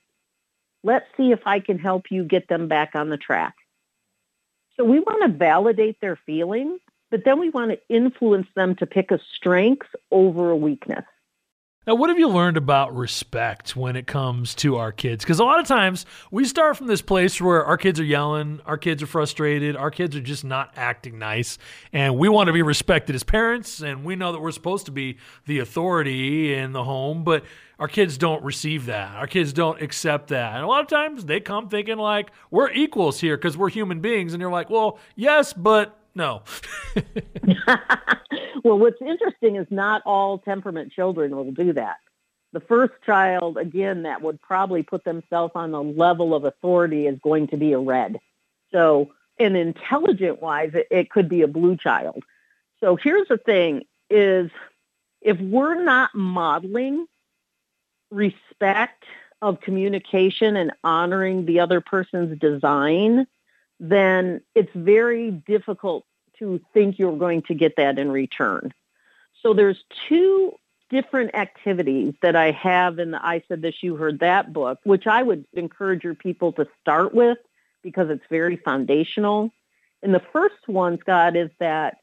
Let's 0.83 1.05
see 1.17 1.31
if 1.31 1.41
I 1.45 1.59
can 1.59 1.79
help 1.79 2.11
you 2.11 2.23
get 2.23 2.47
them 2.47 2.67
back 2.67 2.91
on 2.93 3.09
the 3.09 3.17
track. 3.17 3.55
So 4.77 4.83
we 4.83 4.99
want 4.99 5.23
to 5.23 5.37
validate 5.37 5.99
their 6.01 6.15
feelings, 6.15 6.79
but 7.09 7.23
then 7.23 7.39
we 7.39 7.49
want 7.49 7.71
to 7.71 7.79
influence 7.89 8.47
them 8.55 8.75
to 8.75 8.85
pick 8.85 9.11
a 9.11 9.19
strength 9.35 9.87
over 10.11 10.51
a 10.51 10.55
weakness. 10.55 11.05
Now, 11.87 11.93
what 11.93 12.09
have 12.09 12.17
you 12.17 12.27
learned 12.27 12.57
about 12.57 12.95
respect 12.95 13.75
when 13.75 13.95
it 13.95 14.07
comes 14.07 14.55
to 14.55 14.77
our 14.77 14.91
kids? 14.91 15.23
Because 15.23 15.39
a 15.39 15.43
lot 15.43 15.59
of 15.59 15.67
times 15.67 16.07
we 16.31 16.43
start 16.43 16.77
from 16.77 16.87
this 16.87 17.03
place 17.03 17.39
where 17.39 17.63
our 17.63 17.77
kids 17.77 17.99
are 17.99 18.03
yelling, 18.03 18.59
our 18.65 18.79
kids 18.79 19.03
are 19.03 19.07
frustrated, 19.07 19.75
our 19.75 19.91
kids 19.91 20.15
are 20.15 20.21
just 20.21 20.43
not 20.43 20.73
acting 20.75 21.19
nice, 21.19 21.59
and 21.93 22.17
we 22.17 22.27
want 22.27 22.47
to 22.47 22.53
be 22.53 22.63
respected 22.63 23.13
as 23.13 23.21
parents, 23.21 23.81
and 23.81 24.03
we 24.03 24.15
know 24.15 24.31
that 24.31 24.41
we're 24.41 24.49
supposed 24.49 24.87
to 24.87 24.91
be 24.91 25.17
the 25.45 25.59
authority 25.59 26.55
in 26.55 26.71
the 26.71 26.83
home, 26.83 27.23
but 27.23 27.45
our 27.77 27.87
kids 27.87 28.17
don't 28.17 28.43
receive 28.43 28.87
that. 28.87 29.15
Our 29.17 29.27
kids 29.27 29.53
don't 29.53 29.79
accept 29.79 30.29
that. 30.29 30.55
And 30.55 30.63
a 30.63 30.67
lot 30.67 30.81
of 30.81 30.87
times 30.87 31.25
they 31.25 31.39
come 31.39 31.69
thinking 31.69 31.97
like, 31.97 32.31
we're 32.49 32.71
equals 32.71 33.19
here 33.19 33.37
because 33.37 33.57
we're 33.57 33.69
human 33.69 33.99
beings. 33.99 34.33
And 34.33 34.41
you're 34.41 34.51
like, 34.51 34.71
well, 34.71 34.97
yes, 35.15 35.53
but 35.53 35.99
no. 36.15 36.43
well, 38.63 38.79
what's 38.79 39.01
interesting 39.01 39.57
is 39.57 39.67
not 39.69 40.01
all 40.05 40.39
temperament 40.39 40.91
children 40.91 41.35
will 41.35 41.51
do 41.51 41.73
that. 41.73 41.97
The 42.53 42.61
first 42.61 42.93
child, 43.05 43.57
again, 43.57 44.03
that 44.03 44.21
would 44.21 44.41
probably 44.41 44.81
put 44.81 45.03
themselves 45.03 45.51
on 45.55 45.71
the 45.71 45.83
level 45.83 46.33
of 46.33 46.45
authority 46.45 47.05
is 47.05 47.19
going 47.19 47.47
to 47.47 47.57
be 47.57 47.73
a 47.73 47.79
red. 47.79 48.19
So, 48.71 49.11
and 49.37 49.57
intelligent 49.57 50.41
wise, 50.41 50.71
it, 50.73 50.87
it 50.89 51.09
could 51.09 51.27
be 51.27 51.41
a 51.41 51.47
blue 51.47 51.75
child. 51.75 52.23
So 52.79 52.95
here's 52.95 53.27
the 53.27 53.37
thing 53.37 53.83
is 54.09 54.51
if 55.21 55.39
we're 55.39 55.83
not 55.83 56.15
modeling 56.15 57.07
respect 58.09 59.03
of 59.41 59.59
communication 59.59 60.55
and 60.55 60.71
honoring 60.83 61.45
the 61.45 61.59
other 61.59 61.81
person's 61.81 62.39
design, 62.39 63.27
then 63.79 64.41
it's 64.53 64.71
very 64.73 65.31
difficult 65.31 66.05
to 66.39 66.59
think 66.73 66.99
you're 66.99 67.17
going 67.17 67.41
to 67.43 67.53
get 67.53 67.75
that 67.77 67.97
in 67.97 68.11
return. 68.11 68.73
So 69.41 69.53
there's 69.53 69.83
two 70.09 70.53
different 70.89 71.35
activities 71.35 72.13
that 72.21 72.35
I 72.35 72.51
have 72.51 72.99
in 72.99 73.11
the 73.11 73.25
I 73.25 73.43
Said 73.47 73.61
This, 73.61 73.81
You 73.81 73.95
Heard 73.95 74.19
That 74.19 74.53
book, 74.53 74.79
which 74.83 75.07
I 75.07 75.23
would 75.23 75.45
encourage 75.53 76.03
your 76.03 76.15
people 76.15 76.51
to 76.53 76.67
start 76.81 77.13
with 77.13 77.37
because 77.81 78.09
it's 78.09 78.25
very 78.29 78.57
foundational. 78.57 79.51
And 80.01 80.13
the 80.13 80.21
first 80.33 80.67
one, 80.67 80.99
Scott, 80.99 81.35
is 81.35 81.49
that 81.59 81.97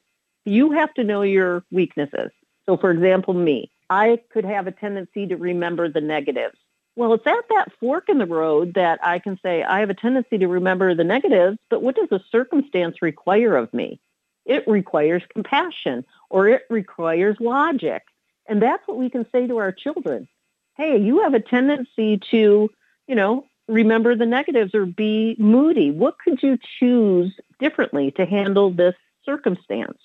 you 0.44 0.72
have 0.72 0.92
to 0.94 1.04
know 1.04 1.22
your 1.22 1.64
weaknesses. 1.70 2.30
So, 2.66 2.76
for 2.76 2.90
example, 2.90 3.34
me, 3.34 3.70
I 3.90 4.18
could 4.32 4.44
have 4.44 4.66
a 4.66 4.72
tendency 4.72 5.26
to 5.26 5.36
remember 5.36 5.88
the 5.88 6.00
negatives. 6.00 6.56
Well, 6.94 7.14
it's 7.14 7.26
at 7.26 7.48
that 7.48 7.72
fork 7.80 8.08
in 8.08 8.18
the 8.18 8.26
road 8.26 8.74
that 8.74 8.98
I 9.02 9.18
can 9.18 9.38
say, 9.42 9.62
I 9.62 9.80
have 9.80 9.90
a 9.90 9.94
tendency 9.94 10.38
to 10.38 10.46
remember 10.46 10.94
the 10.94 11.04
negatives, 11.04 11.58
but 11.70 11.82
what 11.82 11.96
does 11.96 12.08
the 12.10 12.20
circumstance 12.30 13.00
require 13.00 13.56
of 13.56 13.72
me? 13.72 13.98
It 14.44 14.66
requires 14.66 15.22
compassion 15.32 16.04
or 16.28 16.48
it 16.48 16.62
requires 16.68 17.36
logic. 17.40 18.02
And 18.46 18.60
that's 18.60 18.86
what 18.86 18.98
we 18.98 19.08
can 19.08 19.24
say 19.32 19.46
to 19.46 19.56
our 19.58 19.72
children. 19.72 20.28
Hey, 20.76 20.98
you 20.98 21.22
have 21.22 21.32
a 21.32 21.40
tendency 21.40 22.18
to, 22.30 22.68
you 23.06 23.14
know, 23.14 23.46
remember 23.68 24.14
the 24.14 24.26
negatives 24.26 24.74
or 24.74 24.84
be 24.84 25.36
moody. 25.38 25.90
What 25.90 26.18
could 26.18 26.42
you 26.42 26.58
choose 26.78 27.32
differently 27.58 28.10
to 28.12 28.26
handle 28.26 28.70
this 28.70 28.94
circumstance? 29.24 29.98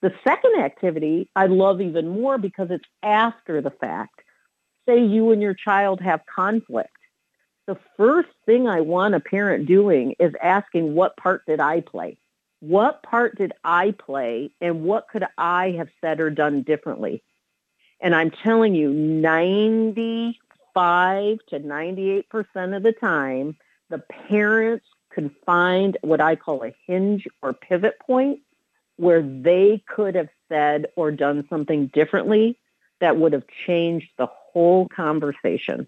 The 0.00 0.14
second 0.22 0.60
activity 0.60 1.28
I 1.34 1.46
love 1.46 1.80
even 1.80 2.08
more 2.08 2.38
because 2.38 2.68
it's 2.70 2.88
after 3.02 3.60
the 3.60 3.70
fact 3.70 4.20
say 4.88 5.04
you 5.04 5.32
and 5.32 5.42
your 5.42 5.54
child 5.54 6.00
have 6.00 6.22
conflict, 6.26 6.96
the 7.66 7.76
first 7.96 8.30
thing 8.46 8.66
I 8.66 8.80
want 8.80 9.14
a 9.14 9.20
parent 9.20 9.66
doing 9.66 10.14
is 10.18 10.32
asking, 10.42 10.94
what 10.94 11.16
part 11.16 11.44
did 11.46 11.60
I 11.60 11.80
play? 11.80 12.16
What 12.60 13.02
part 13.02 13.36
did 13.36 13.52
I 13.62 13.92
play 13.92 14.50
and 14.60 14.82
what 14.82 15.08
could 15.08 15.24
I 15.36 15.72
have 15.72 15.88
said 16.00 16.20
or 16.20 16.30
done 16.30 16.62
differently? 16.62 17.22
And 18.00 18.14
I'm 18.14 18.30
telling 18.30 18.74
you, 18.74 18.92
95 18.92 21.38
to 21.48 21.60
98% 21.60 22.76
of 22.76 22.82
the 22.82 22.92
time, 22.92 23.56
the 23.90 23.98
parents 23.98 24.86
could 25.10 25.34
find 25.44 25.98
what 26.02 26.20
I 26.20 26.36
call 26.36 26.64
a 26.64 26.74
hinge 26.86 27.26
or 27.42 27.52
pivot 27.52 27.98
point 28.00 28.40
where 28.96 29.22
they 29.22 29.82
could 29.86 30.14
have 30.14 30.28
said 30.48 30.86
or 30.96 31.10
done 31.10 31.46
something 31.50 31.88
differently 31.88 32.58
that 33.00 33.16
would 33.16 33.32
have 33.32 33.44
changed 33.66 34.08
the 34.16 34.28
whole 34.58 34.88
conversation. 34.88 35.86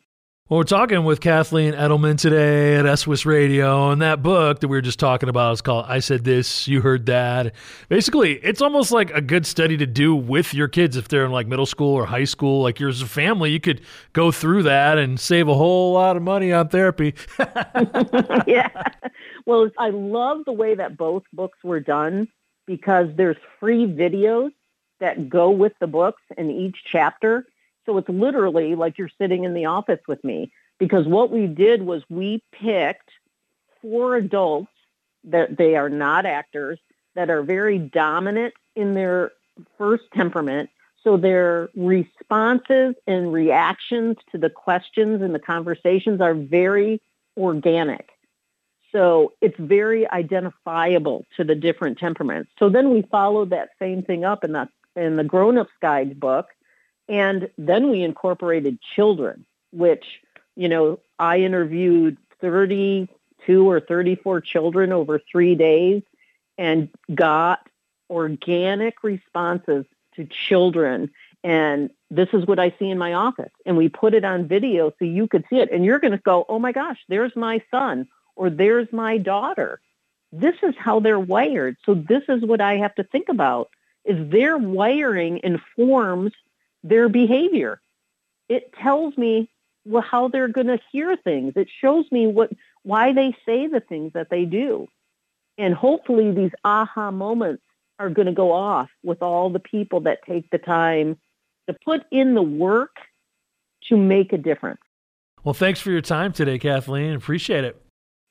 Well, 0.48 0.58
we're 0.58 0.64
talking 0.64 1.02
with 1.02 1.20
Kathleen 1.20 1.74
Edelman 1.74 2.16
today 2.18 2.76
at 2.76 2.98
SOS 2.98 3.26
Radio, 3.26 3.90
and 3.90 4.00
that 4.00 4.22
book 4.22 4.60
that 4.60 4.68
we 4.68 4.76
were 4.76 4.80
just 4.80 5.00
talking 5.00 5.28
about 5.28 5.54
is 5.54 5.60
called 5.60 5.86
I 5.88 5.98
Said 5.98 6.22
This, 6.22 6.68
You 6.68 6.80
Heard 6.80 7.06
That. 7.06 7.52
Basically, 7.88 8.34
it's 8.34 8.62
almost 8.62 8.92
like 8.92 9.10
a 9.10 9.20
good 9.20 9.44
study 9.44 9.76
to 9.76 9.86
do 9.86 10.14
with 10.14 10.54
your 10.54 10.68
kids 10.68 10.96
if 10.96 11.08
they're 11.08 11.24
in 11.24 11.32
like 11.32 11.48
middle 11.48 11.66
school 11.66 11.94
or 11.94 12.06
high 12.06 12.24
school. 12.24 12.62
Like 12.62 12.78
you're 12.78 12.90
as 12.90 13.02
a 13.02 13.06
family, 13.06 13.50
you 13.50 13.58
could 13.58 13.80
go 14.12 14.30
through 14.30 14.62
that 14.64 14.98
and 14.98 15.18
save 15.18 15.48
a 15.48 15.54
whole 15.54 15.94
lot 15.94 16.16
of 16.16 16.22
money 16.22 16.52
on 16.52 16.68
therapy. 16.68 17.14
yeah. 18.46 18.70
Well, 19.46 19.68
I 19.78 19.90
love 19.90 20.44
the 20.46 20.52
way 20.52 20.76
that 20.76 20.96
both 20.96 21.24
books 21.32 21.58
were 21.64 21.80
done 21.80 22.28
because 22.68 23.08
there's 23.16 23.36
free 23.58 23.86
videos 23.86 24.50
that 25.00 25.28
go 25.28 25.50
with 25.50 25.72
the 25.80 25.88
books 25.88 26.22
in 26.38 26.52
each 26.52 26.76
chapter 26.86 27.46
so 27.86 27.98
it's 27.98 28.08
literally 28.08 28.74
like 28.74 28.98
you're 28.98 29.10
sitting 29.18 29.44
in 29.44 29.54
the 29.54 29.66
office 29.66 30.00
with 30.06 30.22
me 30.24 30.52
because 30.78 31.06
what 31.06 31.30
we 31.30 31.46
did 31.46 31.82
was 31.82 32.02
we 32.08 32.42
picked 32.52 33.10
four 33.82 34.16
adults 34.16 34.70
that 35.24 35.56
they 35.56 35.76
are 35.76 35.88
not 35.88 36.26
actors 36.26 36.78
that 37.14 37.30
are 37.30 37.42
very 37.42 37.78
dominant 37.78 38.54
in 38.76 38.94
their 38.94 39.32
first 39.76 40.04
temperament. 40.14 40.70
So 41.02 41.16
their 41.16 41.68
responses 41.74 42.94
and 43.06 43.32
reactions 43.32 44.16
to 44.32 44.38
the 44.38 44.50
questions 44.50 45.22
and 45.22 45.34
the 45.34 45.38
conversations 45.38 46.20
are 46.20 46.34
very 46.34 47.00
organic. 47.36 48.10
So 48.92 49.32
it's 49.40 49.56
very 49.58 50.10
identifiable 50.10 51.24
to 51.36 51.44
the 51.44 51.54
different 51.54 51.98
temperaments. 51.98 52.50
So 52.58 52.68
then 52.68 52.90
we 52.90 53.02
followed 53.02 53.50
that 53.50 53.70
same 53.78 54.02
thing 54.02 54.24
up 54.24 54.44
in 54.44 54.52
the 54.52 54.68
in 54.96 55.16
the 55.16 55.24
grown 55.24 55.56
ups 55.56 55.70
guide 55.80 56.18
book, 56.18 56.48
and 57.10 57.50
then 57.58 57.90
we 57.90 58.02
incorporated 58.02 58.78
children, 58.94 59.44
which 59.72 60.22
you 60.56 60.68
know 60.68 61.00
I 61.18 61.40
interviewed 61.40 62.16
32 62.40 63.68
or 63.68 63.80
34 63.80 64.40
children 64.40 64.92
over 64.92 65.20
three 65.30 65.56
days, 65.56 66.02
and 66.56 66.88
got 67.12 67.68
organic 68.08 69.02
responses 69.02 69.84
to 70.14 70.24
children. 70.26 71.10
And 71.42 71.90
this 72.10 72.28
is 72.32 72.46
what 72.46 72.58
I 72.58 72.74
see 72.78 72.90
in 72.90 72.98
my 72.98 73.14
office. 73.14 73.52
And 73.64 73.76
we 73.76 73.88
put 73.88 74.14
it 74.14 74.24
on 74.24 74.46
video 74.46 74.92
so 74.98 75.04
you 75.04 75.26
could 75.26 75.44
see 75.48 75.56
it. 75.56 75.70
And 75.72 75.84
you're 75.84 75.98
going 75.98 76.12
to 76.12 76.18
go, 76.18 76.44
oh 76.48 76.58
my 76.58 76.72
gosh, 76.72 76.98
there's 77.08 77.34
my 77.34 77.62
son 77.70 78.06
or 78.36 78.50
there's 78.50 78.92
my 78.92 79.16
daughter. 79.16 79.80
This 80.32 80.56
is 80.62 80.74
how 80.78 81.00
they're 81.00 81.18
wired. 81.18 81.76
So 81.86 81.94
this 81.94 82.22
is 82.28 82.44
what 82.44 82.60
I 82.60 82.76
have 82.76 82.94
to 82.96 83.04
think 83.04 83.28
about 83.28 83.70
is 84.04 84.30
their 84.30 84.58
wiring 84.58 85.40
informs 85.42 86.32
their 86.82 87.08
behavior. 87.08 87.80
It 88.48 88.72
tells 88.82 89.16
me 89.16 89.50
how 90.02 90.28
they're 90.28 90.48
going 90.48 90.66
to 90.66 90.78
hear 90.92 91.16
things. 91.16 91.54
It 91.56 91.68
shows 91.80 92.04
me 92.10 92.26
what 92.26 92.50
why 92.82 93.12
they 93.12 93.36
say 93.46 93.66
the 93.66 93.80
things 93.80 94.12
that 94.14 94.30
they 94.30 94.44
do. 94.44 94.88
And 95.58 95.74
hopefully 95.74 96.32
these 96.32 96.52
aha 96.64 97.10
moments 97.10 97.62
are 97.98 98.08
going 98.08 98.26
to 98.26 98.32
go 98.32 98.52
off 98.52 98.88
with 99.02 99.22
all 99.22 99.50
the 99.50 99.58
people 99.58 100.00
that 100.00 100.20
take 100.26 100.48
the 100.50 100.58
time 100.58 101.18
to 101.68 101.76
put 101.84 102.02
in 102.10 102.34
the 102.34 102.42
work 102.42 102.96
to 103.88 103.96
make 103.96 104.32
a 104.32 104.38
difference. 104.38 104.80
Well, 105.44 105.54
thanks 105.54 105.80
for 105.80 105.90
your 105.90 106.00
time 106.00 106.32
today, 106.32 106.58
Kathleen. 106.58 107.14
Appreciate 107.14 107.64
it. 107.64 107.80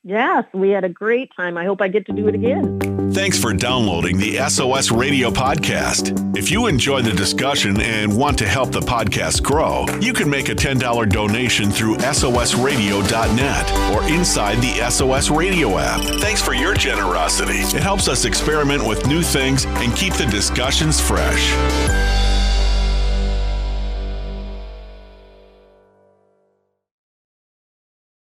Yes, 0.02 0.44
we 0.54 0.70
had 0.70 0.84
a 0.84 0.88
great 0.88 1.30
time. 1.36 1.58
I 1.58 1.66
hope 1.66 1.82
I 1.82 1.88
get 1.88 2.06
to 2.06 2.12
do 2.12 2.26
it 2.26 2.34
again. 2.34 3.12
Thanks 3.12 3.38
for 3.38 3.52
downloading 3.52 4.16
the 4.16 4.38
SOS 4.48 4.90
Radio 4.90 5.30
Podcast. 5.30 6.34
If 6.36 6.50
you 6.50 6.68
enjoy 6.68 7.02
the 7.02 7.10
discussion 7.10 7.80
and 7.80 8.16
want 8.16 8.38
to 8.38 8.48
help 8.48 8.70
the 8.70 8.80
podcast 8.80 9.42
grow, 9.42 9.84
you 10.00 10.14
can 10.14 10.30
make 10.30 10.48
a 10.48 10.54
$10 10.54 11.10
donation 11.10 11.70
through 11.70 11.96
SOSradio.net 11.96 13.72
or 13.92 14.08
inside 14.10 14.56
the 14.56 14.90
SOS 14.90 15.28
Radio 15.28 15.76
app. 15.76 16.00
Thanks 16.20 16.40
for 16.40 16.54
your 16.54 16.72
generosity. 16.72 17.58
It 17.76 17.82
helps 17.82 18.08
us 18.08 18.24
experiment 18.24 18.86
with 18.86 19.06
new 19.06 19.22
things 19.22 19.66
and 19.66 19.94
keep 19.94 20.14
the 20.14 20.26
discussions 20.26 20.98
fresh. 20.98 22.39